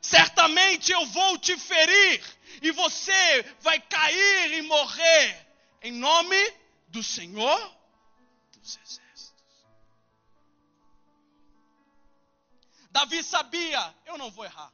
Certamente 0.00 0.90
eu 0.90 1.04
vou 1.06 1.38
te 1.38 1.56
ferir 1.58 2.24
e 2.62 2.70
você 2.70 3.42
vai 3.60 3.78
cair 3.80 4.52
e 4.54 4.62
morrer 4.62 5.46
em 5.82 5.92
nome 5.92 6.38
do 6.88 7.02
Senhor 7.02 7.76
dos 8.52 8.76
exércitos. 8.76 9.34
Davi 12.90 13.22
sabia, 13.22 13.94
eu 14.06 14.16
não 14.16 14.30
vou 14.30 14.44
errar. 14.46 14.72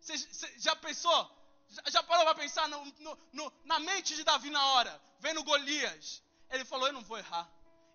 Você, 0.00 0.16
já 0.58 0.74
pensou? 0.74 1.38
Já, 1.68 1.82
já 1.90 2.02
parou 2.02 2.24
para 2.24 2.34
pensar 2.34 2.66
no, 2.68 2.84
no, 2.98 3.18
no, 3.32 3.52
na 3.64 3.78
mente 3.78 4.16
de 4.16 4.24
Davi 4.24 4.50
na 4.50 4.64
hora? 4.72 5.00
Vendo 5.20 5.44
Golias, 5.44 6.22
ele 6.50 6.64
falou: 6.64 6.88
Eu 6.88 6.94
não 6.94 7.02
vou 7.02 7.18
errar. 7.18 7.48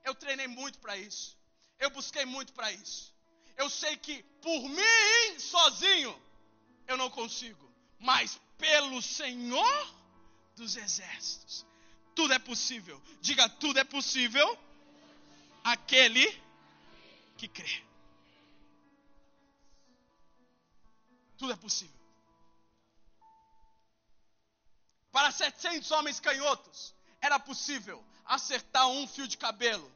Eu 0.04 0.16
treinei 0.16 0.48
muito 0.48 0.80
para 0.80 0.96
isso. 0.96 1.36
Eu 1.80 1.90
busquei 1.90 2.26
muito 2.26 2.54
para 2.54 2.72
isso. 2.72 3.14
Eu 3.58 3.70
sei 3.70 3.98
que 3.98 4.24
por 4.42 4.62
mim, 4.70 5.40
sozinho, 5.40 6.20
eu 6.88 6.98
não 6.98 7.10
consigo. 7.10 7.72
Mas 8.00 8.40
pelo 8.58 9.02
Senhor 9.02 9.96
dos 10.56 10.76
exércitos, 10.76 11.66
tudo 12.16 12.34
é 12.34 12.40
possível. 12.40 13.02
Diga, 13.22 13.48
tudo 13.50 13.80
é 13.80 13.84
possível. 13.84 14.58
Aquele 15.64 16.26
que 17.38 17.48
crê. 17.48 17.84
Tudo 21.38 21.54
é 21.54 21.56
possível. 21.56 22.04
Para 25.12 25.32
700 25.32 25.92
homens 25.92 26.20
canhotos, 26.20 26.94
era 27.22 27.40
possível 27.40 28.04
acertar 28.26 28.88
um 28.88 29.08
fio 29.08 29.28
de 29.28 29.38
cabelo 29.38 29.90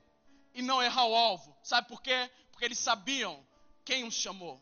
e 0.57 0.61
não 0.61 0.83
errar 0.83 1.05
o 1.05 1.15
alvo. 1.15 1.55
Sabe 1.63 1.87
por 1.87 2.01
quê? 2.01 2.29
Porque 2.51 2.65
eles 2.65 2.79
sabiam 2.79 3.45
quem 3.85 4.03
os 4.03 4.13
chamou. 4.13 4.61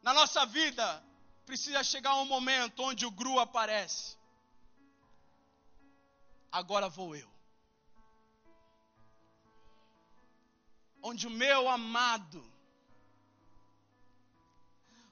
Na 0.00 0.14
nossa 0.14 0.46
vida, 0.46 1.04
precisa 1.44 1.82
chegar 1.82 2.14
um 2.16 2.26
momento 2.26 2.82
onde 2.84 3.04
o 3.04 3.10
gru 3.10 3.40
aparece. 3.40 4.16
Agora 6.50 6.88
vou 6.88 7.16
eu. 7.16 7.32
onde 11.02 11.26
o 11.26 11.30
meu 11.30 11.68
amado, 11.68 12.42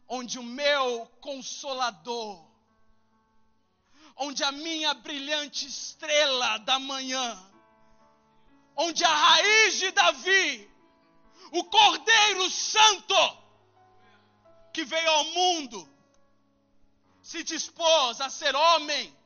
onde 0.08 0.38
o 0.38 0.42
meu 0.42 1.06
consolador, 1.20 2.48
onde 4.22 4.44
a 4.44 4.52
minha 4.52 4.92
brilhante 4.92 5.66
estrela 5.66 6.58
da 6.58 6.78
manhã, 6.78 7.42
onde 8.76 9.02
a 9.02 9.08
raiz 9.08 9.78
de 9.78 9.90
Davi, 9.92 10.70
o 11.52 11.64
Cordeiro 11.64 12.50
Santo, 12.50 13.14
que 14.74 14.84
veio 14.84 15.10
ao 15.10 15.24
mundo, 15.24 15.88
se 17.22 17.42
dispôs 17.42 18.20
a 18.20 18.28
ser 18.28 18.54
homem, 18.54 19.16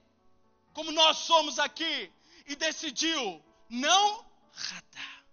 como 0.72 0.92
nós 0.92 1.18
somos 1.18 1.59
aqui, 1.59 2.12
e 2.47 2.55
decidiu 2.55 3.45
não 3.68 4.24
ratar. 4.53 5.24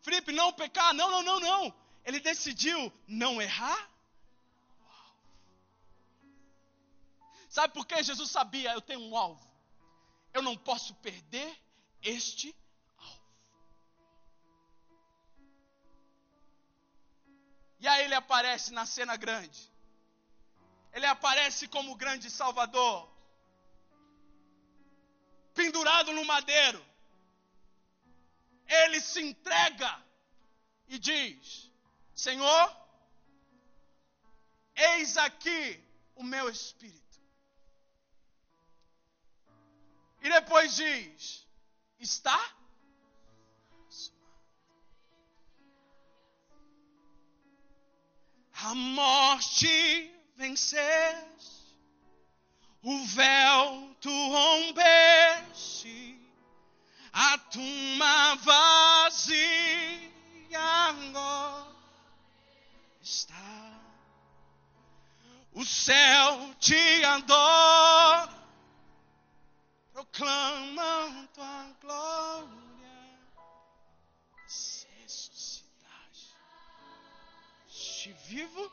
Felipe, 0.00 0.32
não 0.32 0.50
pecar, 0.54 0.94
não, 0.94 1.10
não, 1.10 1.22
não, 1.22 1.40
não. 1.40 1.74
Ele 2.06 2.20
decidiu 2.20 2.90
não 3.06 3.40
errar. 3.40 3.91
Sabe 7.52 7.74
por 7.74 7.84
que 7.86 8.02
Jesus 8.02 8.30
sabia? 8.30 8.72
Eu 8.72 8.80
tenho 8.80 9.00
um 9.00 9.14
alvo. 9.14 9.46
Eu 10.32 10.40
não 10.40 10.56
posso 10.56 10.94
perder 11.06 11.50
este 12.00 12.56
alvo. 12.96 13.20
E 17.78 17.86
aí 17.86 18.04
ele 18.06 18.14
aparece 18.14 18.72
na 18.72 18.86
cena 18.86 19.16
grande. 19.18 19.70
Ele 20.94 21.04
aparece 21.04 21.68
como 21.68 21.92
o 21.92 21.94
grande 21.94 22.30
Salvador, 22.30 23.12
pendurado 25.52 26.10
no 26.14 26.24
madeiro. 26.24 26.82
Ele 28.66 28.98
se 29.02 29.20
entrega 29.20 30.02
e 30.88 30.98
diz: 30.98 31.70
Senhor, 32.14 32.76
eis 34.74 35.18
aqui 35.18 35.78
o 36.14 36.22
meu 36.22 36.48
espírito. 36.48 37.11
E 40.22 40.30
depois 40.30 40.76
diz: 40.76 41.46
Está? 41.98 42.38
A 48.64 48.74
morte 48.74 50.14
venceste, 50.36 51.76
o 52.82 53.04
véu 53.06 53.96
tu 54.00 54.10
rompeste, 54.10 56.16
a 57.12 57.38
tumba 57.38 58.36
vazia 58.36 59.82
agora 60.60 61.74
está. 63.00 63.80
O 65.52 65.64
céu 65.64 66.54
te 66.60 67.04
adora, 67.04 68.41
proclama 70.02 71.28
tua 71.34 71.76
glória, 71.80 73.18
ressuscitaste. 74.46 76.36
vivo 78.28 78.72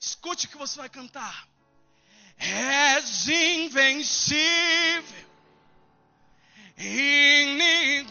Escute 0.00 0.46
o 0.46 0.48
que 0.48 0.56
você 0.56 0.78
vai 0.80 0.88
cantar. 0.88 1.46
És 2.38 3.28
invencível, 3.28 4.40
inigualável, 6.76 8.10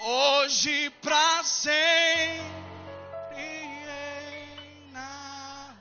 hoje 0.00 0.90
para 0.90 1.44
sempre 1.44 2.42
em 3.36 4.90
nada. 4.90 5.78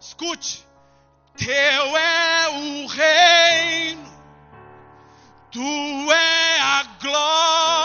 Escute, 0.00 0.67
teu 1.38 1.96
é 1.96 2.48
o 2.48 2.86
reino, 2.86 4.04
tu 5.50 6.12
é 6.12 6.60
a 6.60 6.82
glória 7.00 7.78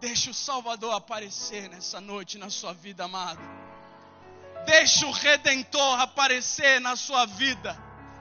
Deixe 0.00 0.30
o 0.30 0.34
Salvador 0.34 0.94
aparecer 0.94 1.68
nessa 1.68 2.00
noite 2.00 2.38
na 2.38 2.48
sua 2.48 2.72
vida, 2.72 3.04
amado. 3.04 3.57
Deixe 4.68 5.02
o 5.06 5.10
Redentor 5.10 5.98
aparecer 5.98 6.78
na 6.78 6.94
sua 6.94 7.24
vida 7.24 7.74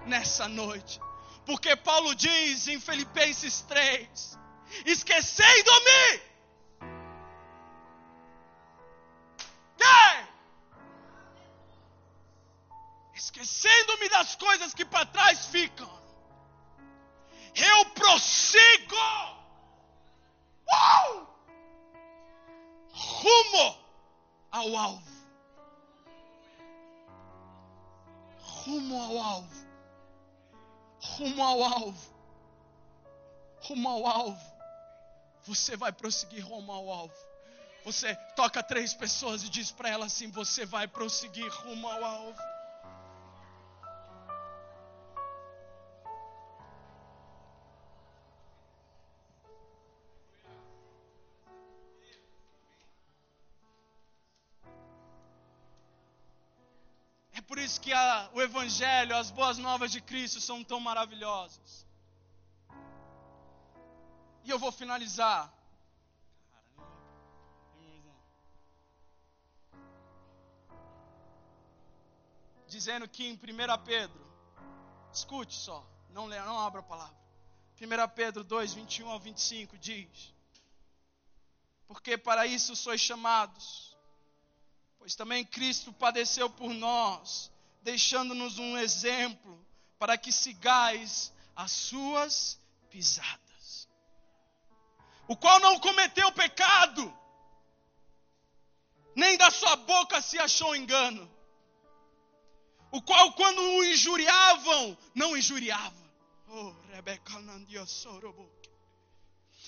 nessa 0.05 0.47
noite. 0.47 0.97
Porque 1.45 1.75
Paulo 1.75 2.15
diz 2.15 2.69
em 2.69 2.79
Filipenses 2.79 3.65
3: 3.67 4.39
esquecendo-me. 4.85 4.87
Esquecendo-me 4.93 6.26
ao 31.63 31.73
alvo. 31.83 32.13
Rumo 33.61 33.89
ao 33.89 34.07
alvo. 34.07 34.57
Você 35.43 35.75
vai 35.77 35.91
prosseguir 35.91 36.45
rumo 36.45 36.71
ao 36.71 36.89
alvo. 36.89 37.27
Você 37.85 38.13
toca 38.35 38.61
três 38.61 38.93
pessoas 38.93 39.43
e 39.43 39.49
diz 39.49 39.71
para 39.71 39.89
elas 39.89 40.13
assim: 40.13 40.29
Você 40.31 40.65
vai 40.65 40.87
prosseguir 40.87 41.49
rumo 41.49 41.87
ao 41.87 42.03
alvo. 42.03 42.56
Que 57.77 57.93
a, 57.93 58.29
o 58.33 58.41
Evangelho, 58.41 59.15
as 59.15 59.31
boas 59.31 59.57
novas 59.57 59.91
de 59.91 60.01
Cristo 60.01 60.39
são 60.41 60.63
tão 60.63 60.79
maravilhosas. 60.79 61.85
E 64.43 64.49
eu 64.49 64.57
vou 64.57 64.71
finalizar. 64.71 65.53
Dizendo 72.67 73.07
que 73.07 73.25
em 73.25 73.33
1 73.33 73.37
Pedro, 73.85 74.27
escute 75.11 75.55
só, 75.55 75.85
não, 76.09 76.25
leia, 76.25 76.45
não 76.45 76.59
abra 76.59 76.81
a 76.81 76.83
palavra. 76.83 77.17
1 77.79 78.15
Pedro 78.15 78.43
2, 78.43 78.73
21 78.73 79.09
ao 79.09 79.19
25 79.19 79.77
diz: 79.77 80.33
Porque 81.87 82.17
para 82.17 82.45
isso 82.45 82.75
sois 82.75 82.99
chamados 82.99 83.97
Pois 85.07 85.15
também 85.15 85.45
Cristo 85.45 85.93
padeceu 85.93 86.49
por 86.49 86.73
nós, 86.73 87.49
deixando-nos 87.81 88.57
um 88.59 88.77
exemplo 88.77 89.65
para 89.97 90.17
que 90.17 90.31
sigais 90.31 91.33
as 91.55 91.71
suas 91.71 92.59
pisadas. 92.89 93.87
O 95.27 95.35
qual 95.35 95.59
não 95.59 95.79
cometeu 95.79 96.31
pecado, 96.31 97.13
nem 99.15 99.37
da 99.37 99.51
sua 99.51 99.75
boca 99.75 100.21
se 100.21 100.37
achou 100.39 100.75
engano. 100.75 101.29
O 102.91 103.01
qual, 103.01 103.33
quando 103.33 103.59
o 103.59 103.83
injuriavam, 103.83 104.97
não 105.13 105.35
injuriava. 105.35 106.07
Oh, 106.47 106.73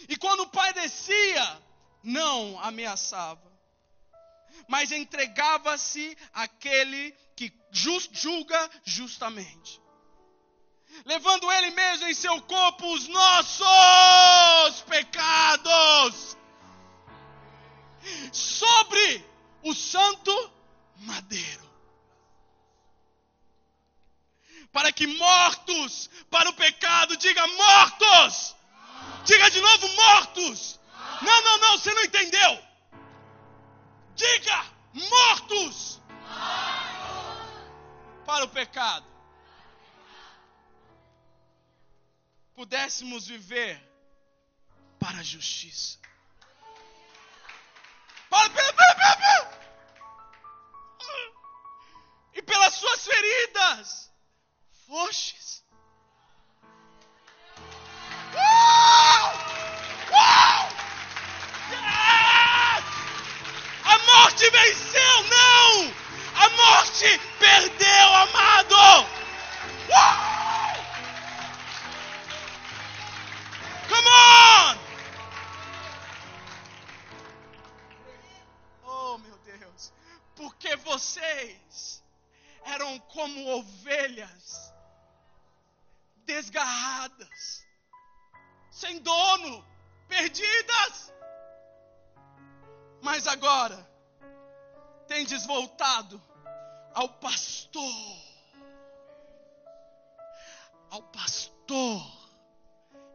e 0.07 0.15
quando 0.17 0.49
descia, 0.73 1.61
não 2.01 2.57
ameaçava 2.61 3.48
mas 4.67 4.91
entregava-se 4.91 6.17
àquele 6.33 7.11
que 7.35 7.51
just, 7.71 8.11
julga 8.13 8.69
justamente. 8.83 9.81
Levando 11.05 11.51
ele 11.51 11.69
mesmo 11.71 12.07
em 12.07 12.13
seu 12.13 12.41
corpo 12.41 12.93
os 12.93 13.07
nossos 13.07 14.81
pecados 14.81 16.37
sobre 18.31 19.25
o 19.63 19.73
santo 19.73 20.51
madeiro. 20.97 21.69
Para 24.71 24.91
que 24.91 25.07
mortos 25.07 26.09
para 26.29 26.49
o 26.49 26.53
pecado, 26.53 27.17
diga 27.17 27.45
mortos. 27.47 28.55
Diga 29.25 29.49
de 29.49 29.59
novo 29.59 29.87
mortos. 29.89 30.79
Não, 31.21 31.43
não, 31.43 31.57
não, 31.59 31.77
você 31.77 31.93
não 31.93 32.03
entendeu. 32.03 32.68
Diga 34.19 34.65
mortos. 34.93 36.01
Para 38.25 38.43
o 38.43 38.49
pecado. 38.49 39.05
Pudéssemos 42.53 43.27
viver 43.27 43.81
para 44.99 45.19
a 45.19 45.23
justiça. 45.23 45.97
Para, 48.29 48.49
para, 48.49 48.73
para, 48.73 48.95
para. 48.95 49.59
E 52.33 52.41
pelas 52.41 52.73
suas 52.73 53.05
feridas, 53.05 54.11
fostes. 54.85 55.63
Uau! 58.35 59.08
Morte 64.39 64.49
venceu, 64.51 65.23
não! 65.23 65.93
A 66.35 66.49
morte 66.51 67.19
perdeu, 67.39 68.13
amado! 68.13 68.75
Uau! 69.89 70.75
Come 73.89 74.07
on! 74.07 74.77
Oh, 78.85 79.17
meu 79.17 79.37
Deus. 79.39 79.91
Porque 80.35 80.75
vocês 80.77 82.01
eram 82.63 82.97
como 82.99 83.57
ovelhas 83.57 84.73
desgarradas, 86.25 87.65
sem 88.71 88.99
dono, 88.99 89.65
perdidas. 90.07 91.13
Mas 93.01 93.27
agora 93.27 93.88
tendes 95.09 95.43
voltado 95.47 96.21
ao 96.93 97.09
pastor, 97.09 98.15
ao 100.91 101.01
pastor 101.01 102.01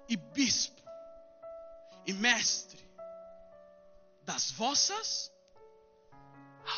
e 0.09 0.17
bispo 0.17 0.83
e 2.05 2.13
mestre 2.13 2.85
das 4.23 4.51
vossas 4.51 5.33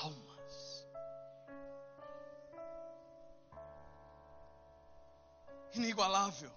almas. 0.02 0.86
Inigualável. 5.72 6.52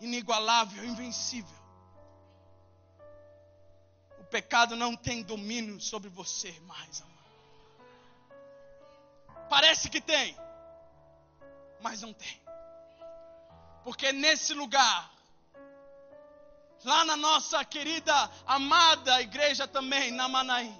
Inigualável, 0.00 0.82
invencível. 0.86 1.59
Pecado 4.30 4.76
não 4.76 4.94
tem 4.96 5.22
domínio 5.22 5.80
sobre 5.80 6.08
você 6.08 6.52
mais, 6.60 7.02
amado. 7.02 7.20
Parece 9.48 9.90
que 9.90 10.00
tem, 10.00 10.36
mas 11.80 12.02
não 12.02 12.12
tem. 12.12 12.40
Porque 13.82 14.12
nesse 14.12 14.54
lugar, 14.54 15.10
lá 16.84 17.04
na 17.04 17.16
nossa 17.16 17.64
querida, 17.64 18.30
amada 18.46 19.20
igreja 19.20 19.66
também, 19.66 20.12
na 20.12 20.28
Manaí, 20.28 20.72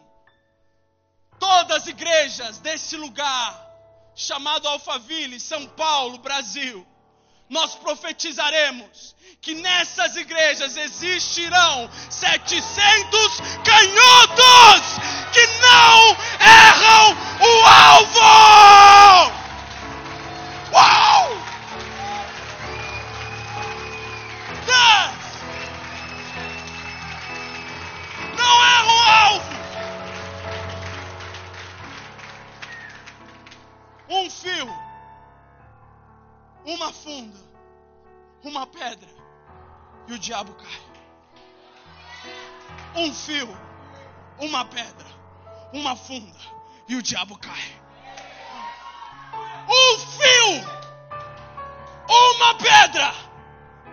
todas 1.39 1.83
as 1.83 1.87
igrejas 1.89 2.59
desse 2.59 2.97
lugar, 2.97 3.69
chamado 4.15 4.69
Alphaville, 4.69 5.41
São 5.41 5.67
Paulo, 5.67 6.19
Brasil, 6.19 6.87
nós 7.51 7.75
profetizaremos 7.75 9.15
que 9.43 9.55
nessas 9.55 10.17
igrejas 10.17 10.77
existirão 10.77 11.91
700 12.09 13.41
canhotos 13.65 14.83
que 15.33 15.47
não 15.61 16.17
erram 16.41 17.17
o 17.41 17.67
alvo! 17.67 19.40
Uma 36.65 36.93
funda, 36.93 37.39
uma 38.43 38.67
pedra 38.67 39.09
e 40.07 40.13
o 40.13 40.19
diabo 40.19 40.55
cai. 40.55 40.81
Um 42.97 43.13
fio, 43.15 43.49
uma 44.39 44.65
pedra, 44.65 45.07
uma 45.73 45.97
funda 45.97 46.39
e 46.89 46.97
o 46.97 47.03
diabo 47.03 47.39
cai. 47.39 47.81
Um 49.69 49.99
fio, 49.99 50.69
uma 52.09 52.55
pedra 52.55 53.15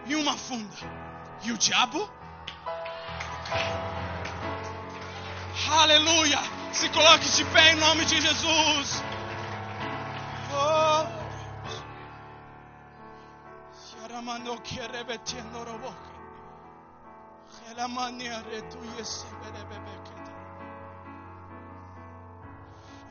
e 0.06 0.16
uma 0.16 0.36
funda 0.36 0.76
e 1.44 1.52
o 1.52 1.58
diabo 1.58 2.10
cai. 3.50 3.98
Aleluia! 5.70 6.40
Se 6.72 6.90
coloque 6.90 7.30
de 7.30 7.44
pé 7.46 7.74
em 7.74 7.76
nome 7.76 8.06
de 8.06 8.22
Jesus. 8.22 9.04
Sharamano 14.28 14.62
kerebetiendo 14.62 15.64
roboke. 15.64 16.12
Gelamania 17.66 18.42
retuye 18.42 19.06
sebelebebekete. 19.06 20.32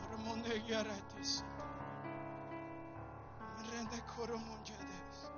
Sharamone 0.03 0.63
yaretes. 0.69 1.43
Rende 3.71 4.03
koromonjedes. 4.15 5.31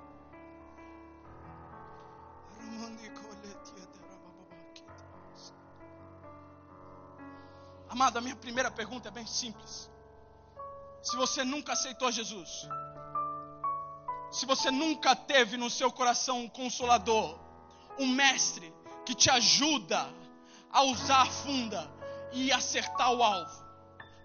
Ramondi 2.57 3.09
koletia 3.11 3.85
derabababaketes. 3.93 5.53
Amado, 7.89 8.17
a 8.17 8.21
minha 8.21 8.35
primeira 8.35 8.69
pergunta 8.69 9.07
é 9.07 9.11
bem 9.11 9.25
simples. 9.25 9.89
Se 11.01 11.15
você 11.15 11.45
nunca 11.45 11.71
aceitou 11.71 12.11
Jesus, 12.11 12.67
se 14.31 14.45
você 14.45 14.69
nunca 14.69 15.15
teve 15.15 15.57
no 15.57 15.69
seu 15.69 15.91
coração 15.91 16.41
um 16.41 16.49
consolador, 16.49 17.37
um 17.97 18.07
mestre 18.07 18.73
que 19.05 19.13
te 19.15 19.29
ajuda 19.29 20.07
a 20.71 20.83
usar 20.83 21.21
a 21.21 21.25
funda 21.25 21.89
e 22.31 22.51
acertar 22.51 23.11
o 23.11 23.23
alvo. 23.23 23.69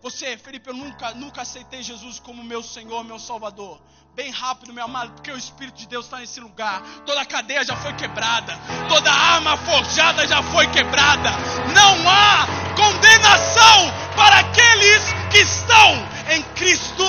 Você, 0.02 0.36
Felipe, 0.36 0.68
eu 0.68 0.74
nunca, 0.74 1.12
nunca 1.12 1.40
aceitei 1.40 1.82
Jesus 1.82 2.18
como 2.18 2.44
meu 2.44 2.62
Senhor, 2.62 3.02
meu 3.02 3.18
Salvador. 3.18 3.80
Bem 4.14 4.30
rápido, 4.30 4.72
meu 4.72 4.84
amado, 4.84 5.12
porque 5.12 5.30
o 5.32 5.38
Espírito 5.38 5.78
de 5.78 5.88
Deus 5.88 6.04
está 6.04 6.18
nesse 6.18 6.38
lugar. 6.40 6.82
Toda 7.06 7.24
cadeia 7.24 7.64
já 7.64 7.74
foi 7.74 7.94
quebrada, 7.94 8.52
toda 8.86 9.10
arma 9.10 9.56
forjada 9.56 10.26
já 10.28 10.42
foi 10.42 10.70
quebrada. 10.70 11.30
Não 11.74 12.08
há 12.08 12.46
condenação 12.76 13.90
para 14.14 14.40
aqueles 14.40 15.02
que 15.32 15.38
estão 15.38 16.34
em 16.36 16.42
Cristo 16.54 17.04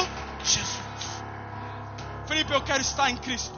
Jesus. 0.46 0.75
Felipe, 2.28 2.54
eu 2.54 2.62
quero 2.62 2.82
estar 2.82 3.10
em 3.10 3.18
Cristo. 3.18 3.56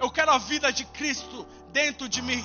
Eu 0.00 0.10
quero 0.10 0.30
a 0.30 0.38
vida 0.38 0.72
de 0.72 0.84
Cristo 0.84 1.46
dentro 1.72 2.08
de 2.08 2.22
mim. 2.22 2.44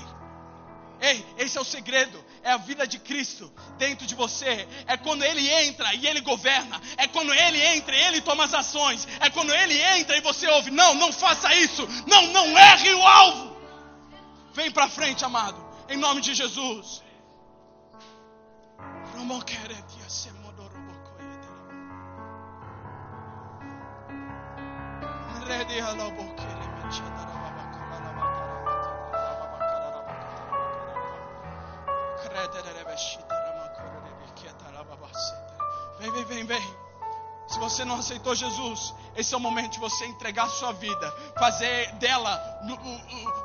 Ei, 0.99 1.25
esse 1.37 1.57
é 1.57 1.61
o 1.61 1.65
segredo. 1.65 2.23
É 2.43 2.51
a 2.51 2.57
vida 2.57 2.85
de 2.87 2.99
Cristo 2.99 3.51
dentro 3.77 4.05
de 4.05 4.15
você. 4.15 4.67
É 4.87 4.97
quando 4.97 5.23
Ele 5.23 5.49
entra 5.49 5.93
e 5.93 6.07
Ele 6.07 6.21
governa. 6.21 6.81
É 6.97 7.07
quando 7.07 7.33
Ele 7.33 7.61
entra 7.61 7.95
e 7.95 8.01
Ele 8.01 8.21
toma 8.21 8.45
as 8.45 8.53
ações. 8.53 9.07
É 9.19 9.29
quando 9.29 9.53
Ele 9.53 9.79
entra 9.97 10.17
e 10.17 10.21
você 10.21 10.47
ouve: 10.47 10.71
Não, 10.71 10.93
não 10.95 11.11
faça 11.11 11.53
isso. 11.55 11.87
Não, 12.07 12.27
não 12.27 12.57
erre 12.57 12.93
o 12.93 13.05
alvo. 13.05 13.57
Vem 14.53 14.71
para 14.71 14.87
frente, 14.87 15.23
amado. 15.25 15.63
Em 15.89 15.97
nome 15.97 16.21
de 16.21 16.33
Jesus. 16.33 17.03
Vem, 36.03 36.11
vem, 36.11 36.25
vem, 36.25 36.45
vem. 36.45 36.75
Se 37.47 37.57
você 37.59 37.85
não 37.85 37.95
aceitou 37.95 38.35
Jesus, 38.35 38.93
esse 39.15 39.33
é 39.33 39.37
o 39.37 39.39
momento 39.39 39.73
de 39.73 39.79
você 39.79 40.05
entregar 40.05 40.45
a 40.45 40.49
sua 40.49 40.73
vida, 40.73 41.11
fazer 41.39 41.93
dela, 41.93 42.37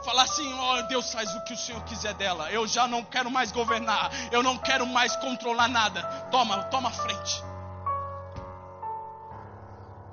falar 0.05 0.25
assim: 0.25 0.53
ó 0.55 0.79
oh, 0.79 0.83
Deus, 0.85 1.13
faz 1.13 1.33
o 1.37 1.45
que 1.45 1.53
o 1.53 1.57
Senhor 1.57 1.81
quiser 1.85 2.15
dela. 2.15 2.51
Eu 2.51 2.67
já 2.67 2.89
não 2.89 3.05
quero 3.05 3.31
mais 3.31 3.53
governar, 3.53 4.11
eu 4.33 4.43
não 4.43 4.59
quero 4.59 4.85
mais 4.87 5.15
controlar 5.17 5.69
nada. 5.69 6.03
Toma, 6.33 6.65
toma 6.65 6.89
a 6.89 6.93
frente. 6.93 7.45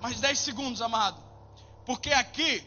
Mais 0.01 0.19
10 0.19 0.37
segundos, 0.37 0.81
amado. 0.83 1.24
Porque 1.86 2.11
aqui 2.11 2.65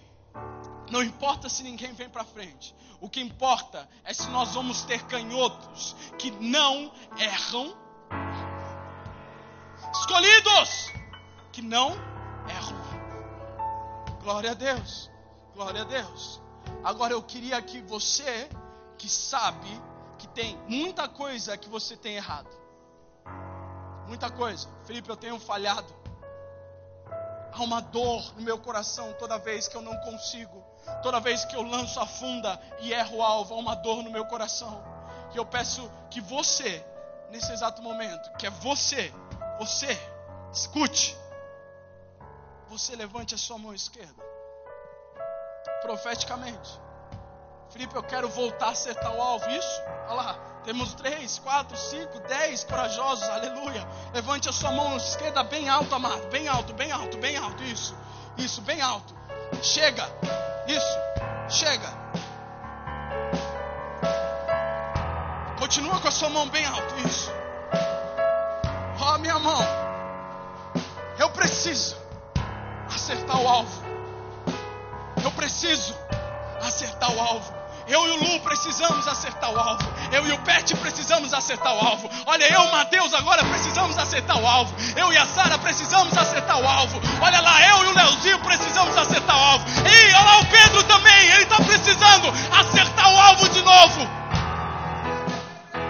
não 0.90 1.02
importa 1.02 1.48
se 1.48 1.62
ninguém 1.62 1.92
vem 1.92 2.08
para 2.08 2.24
frente. 2.24 2.74
O 3.00 3.08
que 3.08 3.20
importa 3.20 3.88
é 4.04 4.12
se 4.12 4.28
nós 4.28 4.54
vamos 4.54 4.82
ter 4.82 5.02
canhotos 5.04 5.94
que 6.18 6.30
não 6.30 6.92
erram. 7.16 7.76
Escolhidos 9.92 10.92
que 11.52 11.62
não 11.62 11.92
erram. 12.48 14.18
Glória 14.22 14.52
a 14.52 14.54
Deus. 14.54 15.10
Glória 15.54 15.82
a 15.82 15.84
Deus. 15.84 16.40
Agora 16.82 17.12
eu 17.12 17.22
queria 17.22 17.60
que 17.62 17.80
você 17.82 18.48
que 18.96 19.08
sabe 19.08 19.68
que 20.18 20.26
tem 20.28 20.58
muita 20.68 21.08
coisa 21.08 21.56
que 21.56 21.68
você 21.68 21.96
tem 21.96 22.16
errado. 22.16 22.50
Muita 24.08 24.30
coisa. 24.30 24.68
Felipe, 24.84 25.08
eu 25.08 25.16
tenho 25.16 25.38
falhado. 25.38 25.94
Há 27.58 27.62
uma 27.62 27.80
dor 27.80 28.34
no 28.36 28.42
meu 28.42 28.58
coração 28.58 29.12
toda 29.18 29.36
vez 29.36 29.66
que 29.66 29.76
eu 29.76 29.82
não 29.82 29.96
consigo 29.98 30.64
Toda 31.02 31.20
vez 31.20 31.44
que 31.44 31.54
eu 31.54 31.62
lanço 31.62 32.00
a 32.00 32.06
funda 32.06 32.60
e 32.80 32.92
erro 32.92 33.18
o 33.18 33.22
alvo, 33.22 33.54
há 33.54 33.58
uma 33.58 33.76
dor 33.76 34.02
no 34.02 34.10
meu 34.10 34.24
coração. 34.26 34.82
E 35.32 35.36
eu 35.36 35.46
peço 35.46 35.88
que 36.10 36.20
você, 36.20 36.84
nesse 37.30 37.52
exato 37.52 37.82
momento, 37.82 38.30
que 38.36 38.46
é 38.46 38.50
você, 38.50 39.12
você, 39.58 39.98
escute. 40.52 41.16
Você 42.68 42.96
levante 42.96 43.34
a 43.34 43.38
sua 43.38 43.58
mão 43.58 43.72
esquerda. 43.72 44.22
Profeticamente. 45.82 46.80
Felipe, 47.70 47.94
eu 47.94 48.02
quero 48.02 48.28
voltar 48.28 48.68
a 48.68 48.70
acertar 48.70 49.14
o 49.14 49.22
alvo. 49.22 49.48
Isso? 49.50 49.82
Olha 50.08 50.14
lá. 50.14 50.57
Temos 50.68 50.92
três, 50.92 51.38
quatro, 51.38 51.74
cinco, 51.78 52.20
dez 52.28 52.62
corajosos. 52.62 53.26
Aleluia. 53.30 53.88
Levante 54.12 54.50
a 54.50 54.52
sua 54.52 54.70
mão 54.70 54.98
esquerda 54.98 55.42
bem 55.42 55.66
alto, 55.66 55.94
amado. 55.94 56.28
Bem 56.28 56.46
alto, 56.46 56.74
bem 56.74 56.92
alto, 56.92 57.16
bem 57.16 57.38
alto. 57.38 57.64
Isso. 57.64 57.96
Isso, 58.36 58.60
bem 58.60 58.78
alto. 58.82 59.14
Chega. 59.62 60.06
Isso. 60.66 60.98
Chega. 61.48 61.88
Continua 65.58 65.98
com 66.00 66.08
a 66.08 66.10
sua 66.10 66.28
mão 66.28 66.46
bem 66.50 66.66
alto. 66.66 66.94
Isso. 66.98 67.32
Ó, 69.00 69.14
oh, 69.14 69.18
minha 69.20 69.38
mão. 69.38 69.62
Eu 71.18 71.30
preciso 71.30 71.96
acertar 72.94 73.40
o 73.40 73.48
alvo. 73.48 73.82
Eu 75.24 75.30
preciso 75.30 75.96
acertar 76.60 77.10
o 77.10 77.18
alvo. 77.18 77.54
Eu 77.88 78.06
e 78.06 78.10
o 78.10 78.16
Lu 78.16 78.40
precisamos 78.40 79.08
acertar 79.08 79.50
o 79.50 79.58
alvo. 79.58 79.88
Eu 80.12 80.26
e 80.26 80.32
o 80.32 80.38
Pet 80.40 80.76
precisamos 80.76 81.32
acertar 81.32 81.74
o 81.74 81.80
alvo. 81.80 82.10
Olha, 82.26 82.44
eu 82.52 82.70
Matheus 82.70 83.14
agora 83.14 83.42
precisamos 83.46 83.96
acertar 83.96 84.38
o 84.38 84.46
alvo. 84.46 84.74
Eu 84.94 85.10
e 85.10 85.16
a 85.16 85.26
Sara 85.26 85.56
precisamos 85.58 86.16
acertar 86.16 86.60
o 86.60 86.68
alvo. 86.68 87.00
Olha 87.20 87.40
lá, 87.40 87.66
eu 87.68 87.84
e 87.84 87.88
o 87.88 87.94
Leozinho 87.94 88.38
precisamos 88.40 88.96
acertar 88.96 89.36
o 89.36 89.40
alvo. 89.40 89.64
E 89.86 90.14
olha 90.14 90.20
lá 90.20 90.38
o 90.40 90.46
Pedro 90.46 90.82
também, 90.84 91.30
ele 91.30 91.42
está 91.44 91.56
precisando 91.56 92.28
acertar 92.52 93.10
o 93.10 93.18
alvo 93.18 93.48
de 93.48 93.62
novo. 93.62 94.08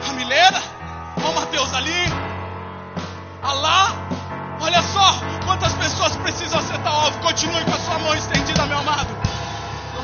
A 0.08 0.12
Milena, 0.12 0.62
olha 1.16 1.28
o 1.28 1.34
Matheus 1.34 1.74
ali. 1.74 2.12
Olha 3.42 3.52
lá, 3.60 3.92
olha 4.60 4.82
só 4.82 5.18
quantas 5.44 5.72
pessoas 5.72 6.16
precisam 6.16 6.60
acertar 6.60 6.92
o 6.92 7.00
alvo. 7.06 7.18
Continue 7.20 7.64
com 7.64 7.74
a 7.74 7.78
sua 7.78 7.98
mão 7.98 8.14
estendida, 8.14 8.66
meu 8.66 8.78
amado. 8.78 9.37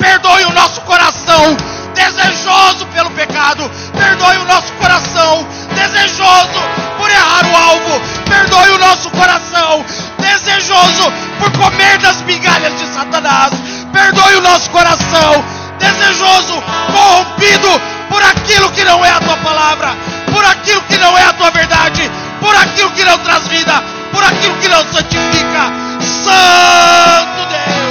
perdoe 0.00 0.44
o 0.46 0.52
nosso 0.52 0.80
coração 0.80 1.56
desejoso 1.94 2.86
pelo 2.86 3.10
pecado, 3.10 3.70
perdoe 3.92 4.38
o 4.38 4.44
nosso 4.44 4.72
coração 4.74 5.46
desejoso 5.74 6.60
por 6.96 7.10
errar 7.10 7.44
o 7.46 7.56
alvo, 7.56 8.00
perdoe 8.24 8.70
o 8.70 8.78
nosso 8.78 9.10
coração 9.10 9.84
desejoso 10.18 11.12
por 11.38 11.50
comer 11.52 11.98
das 11.98 12.22
migalhas 12.22 12.78
de 12.78 12.86
Satanás, 12.86 13.52
perdoe 13.92 14.36
o 14.36 14.40
nosso 14.40 14.70
coração 14.70 15.44
desejoso, 15.78 16.62
corrompido 16.92 17.80
por 18.08 18.22
aquilo 18.22 18.70
que 18.72 18.84
não 18.84 19.04
é 19.04 19.10
a 19.10 19.20
tua 19.20 19.36
palavra, 19.38 19.94
por 20.32 20.44
aquilo 20.44 20.82
que 20.82 20.98
não 20.98 21.16
é 21.16 21.24
a 21.24 21.32
tua 21.32 21.50
verdade, 21.50 22.10
por 22.40 22.54
aquilo 22.56 22.90
que 22.90 23.04
não 23.04 23.18
traz 23.18 23.46
vida, 23.48 23.82
por 24.12 24.24
aquilo 24.24 24.56
que 24.56 24.68
não 24.68 24.82
santifica. 24.92 25.72
Santo 26.00 27.48
Deus. 27.48 27.89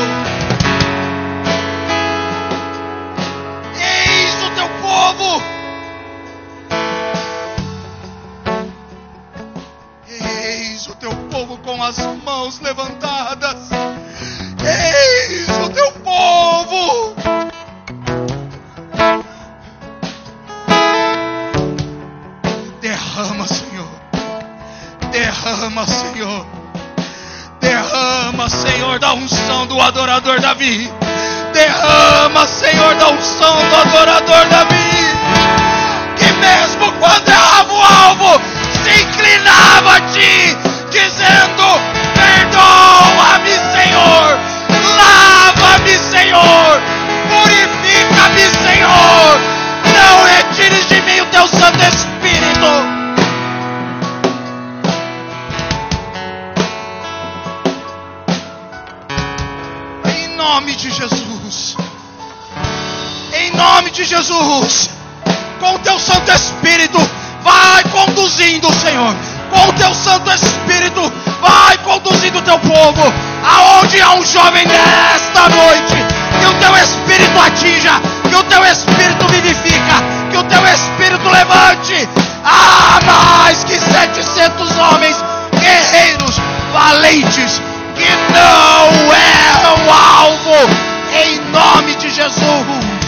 Eis 10.08 10.88
o 10.88 10.96
teu 10.96 11.12
povo 11.30 11.58
com 11.58 11.84
as 11.84 11.98
mãos 12.24 12.60
levantadas. 12.62 13.70
Eis 14.64 15.50
o 15.50 15.70
teu 15.70 15.92
povo. 15.92 17.16
Derrama, 22.82 23.46
Senhor. 23.46 23.90
Derrama, 25.12 25.86
Senhor. 25.86 26.46
Derrama, 27.60 28.50
Senhor, 28.50 29.00
da 29.00 29.14
unção 29.14 29.68
do 29.68 29.80
adorador 29.82 30.40
Davi. 30.40 30.90
Derrama, 31.54 32.48
Senhor, 32.48 32.96
da 32.96 33.10
unção 33.10 33.70
do 33.70 33.76
adorador 33.76 34.48
Davi. 34.50 34.89
inclinava-te, 39.30 40.58
dizendo: 40.90 41.64
Perdoa-me, 42.16 43.52
Senhor, 43.76 44.40
lava-me, 44.98 45.98
Senhor, 45.98 46.82
purifica-me, 47.30 48.50
Senhor, 48.50 49.40
não 49.94 50.24
retires 50.24 50.88
de 50.88 51.02
mim 51.02 51.22
o 51.22 51.26
teu 51.28 51.48
Santo 51.48 51.80
Espírito. 51.84 53.00
Em 60.06 60.36
nome 60.36 60.76
de 60.76 60.90
Jesus, 60.90 61.78
em 63.34 63.52
nome 63.52 63.92
de 63.92 64.04
Jesus, 64.04 64.90
com 65.60 65.76
o 65.76 65.80
teu 65.80 66.00
Santo 66.00 66.32
Espírito 66.32 67.09
conduzindo, 68.06 68.72
Senhor, 68.74 69.14
com 69.52 69.70
o 69.70 69.74
teu 69.74 69.94
Santo 69.94 70.32
Espírito, 70.32 71.02
vai 71.42 71.78
conduzindo 71.80 72.40
o 72.40 72.42
teu 72.42 72.58
povo, 72.60 73.14
aonde 73.44 74.02
há 74.02 74.14
um 74.14 74.26
jovem 74.26 74.66
nesta 74.66 75.50
noite, 75.50 75.96
que 76.40 76.46
o 76.46 76.54
teu 76.54 76.76
Espírito 76.78 77.40
atinja, 77.40 77.92
que 78.30 78.36
o 78.36 78.44
teu 78.44 78.64
Espírito 78.64 79.28
vivifica, 79.28 79.96
que 80.32 80.38
o 80.38 80.44
teu 80.44 80.66
Espírito 80.66 81.30
levante, 81.30 82.08
ah, 82.46 83.00
mais 83.06 83.64
que 83.64 83.78
700 83.78 84.78
homens 84.78 85.18
guerreiros, 85.60 86.36
valentes, 86.72 87.62
que 87.96 88.10
não 88.32 89.14
erram 89.14 89.86
o 89.86 89.92
alvo, 89.92 90.70
em 91.14 91.40
nome 91.52 91.96
de 91.96 92.10
Jesus. 92.10 92.99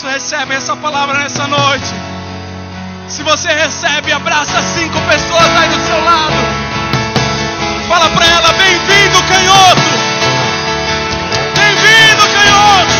Quantos 0.00 0.14
recebem 0.14 0.56
essa 0.56 0.74
palavra 0.76 1.18
nessa 1.18 1.46
noite? 1.46 1.92
Se 3.06 3.22
você 3.22 3.48
recebe, 3.52 4.10
abraça 4.10 4.62
cinco 4.62 4.98
pessoas 5.02 5.56
aí 5.58 5.68
do 5.68 5.78
seu 5.86 6.02
lado. 6.02 6.36
Fala 7.86 8.08
para 8.08 8.26
ela: 8.26 8.52
bem-vindo, 8.54 9.22
canhoto! 9.24 9.82
Bem-vindo, 11.54 12.22
canhoto! 12.32 12.99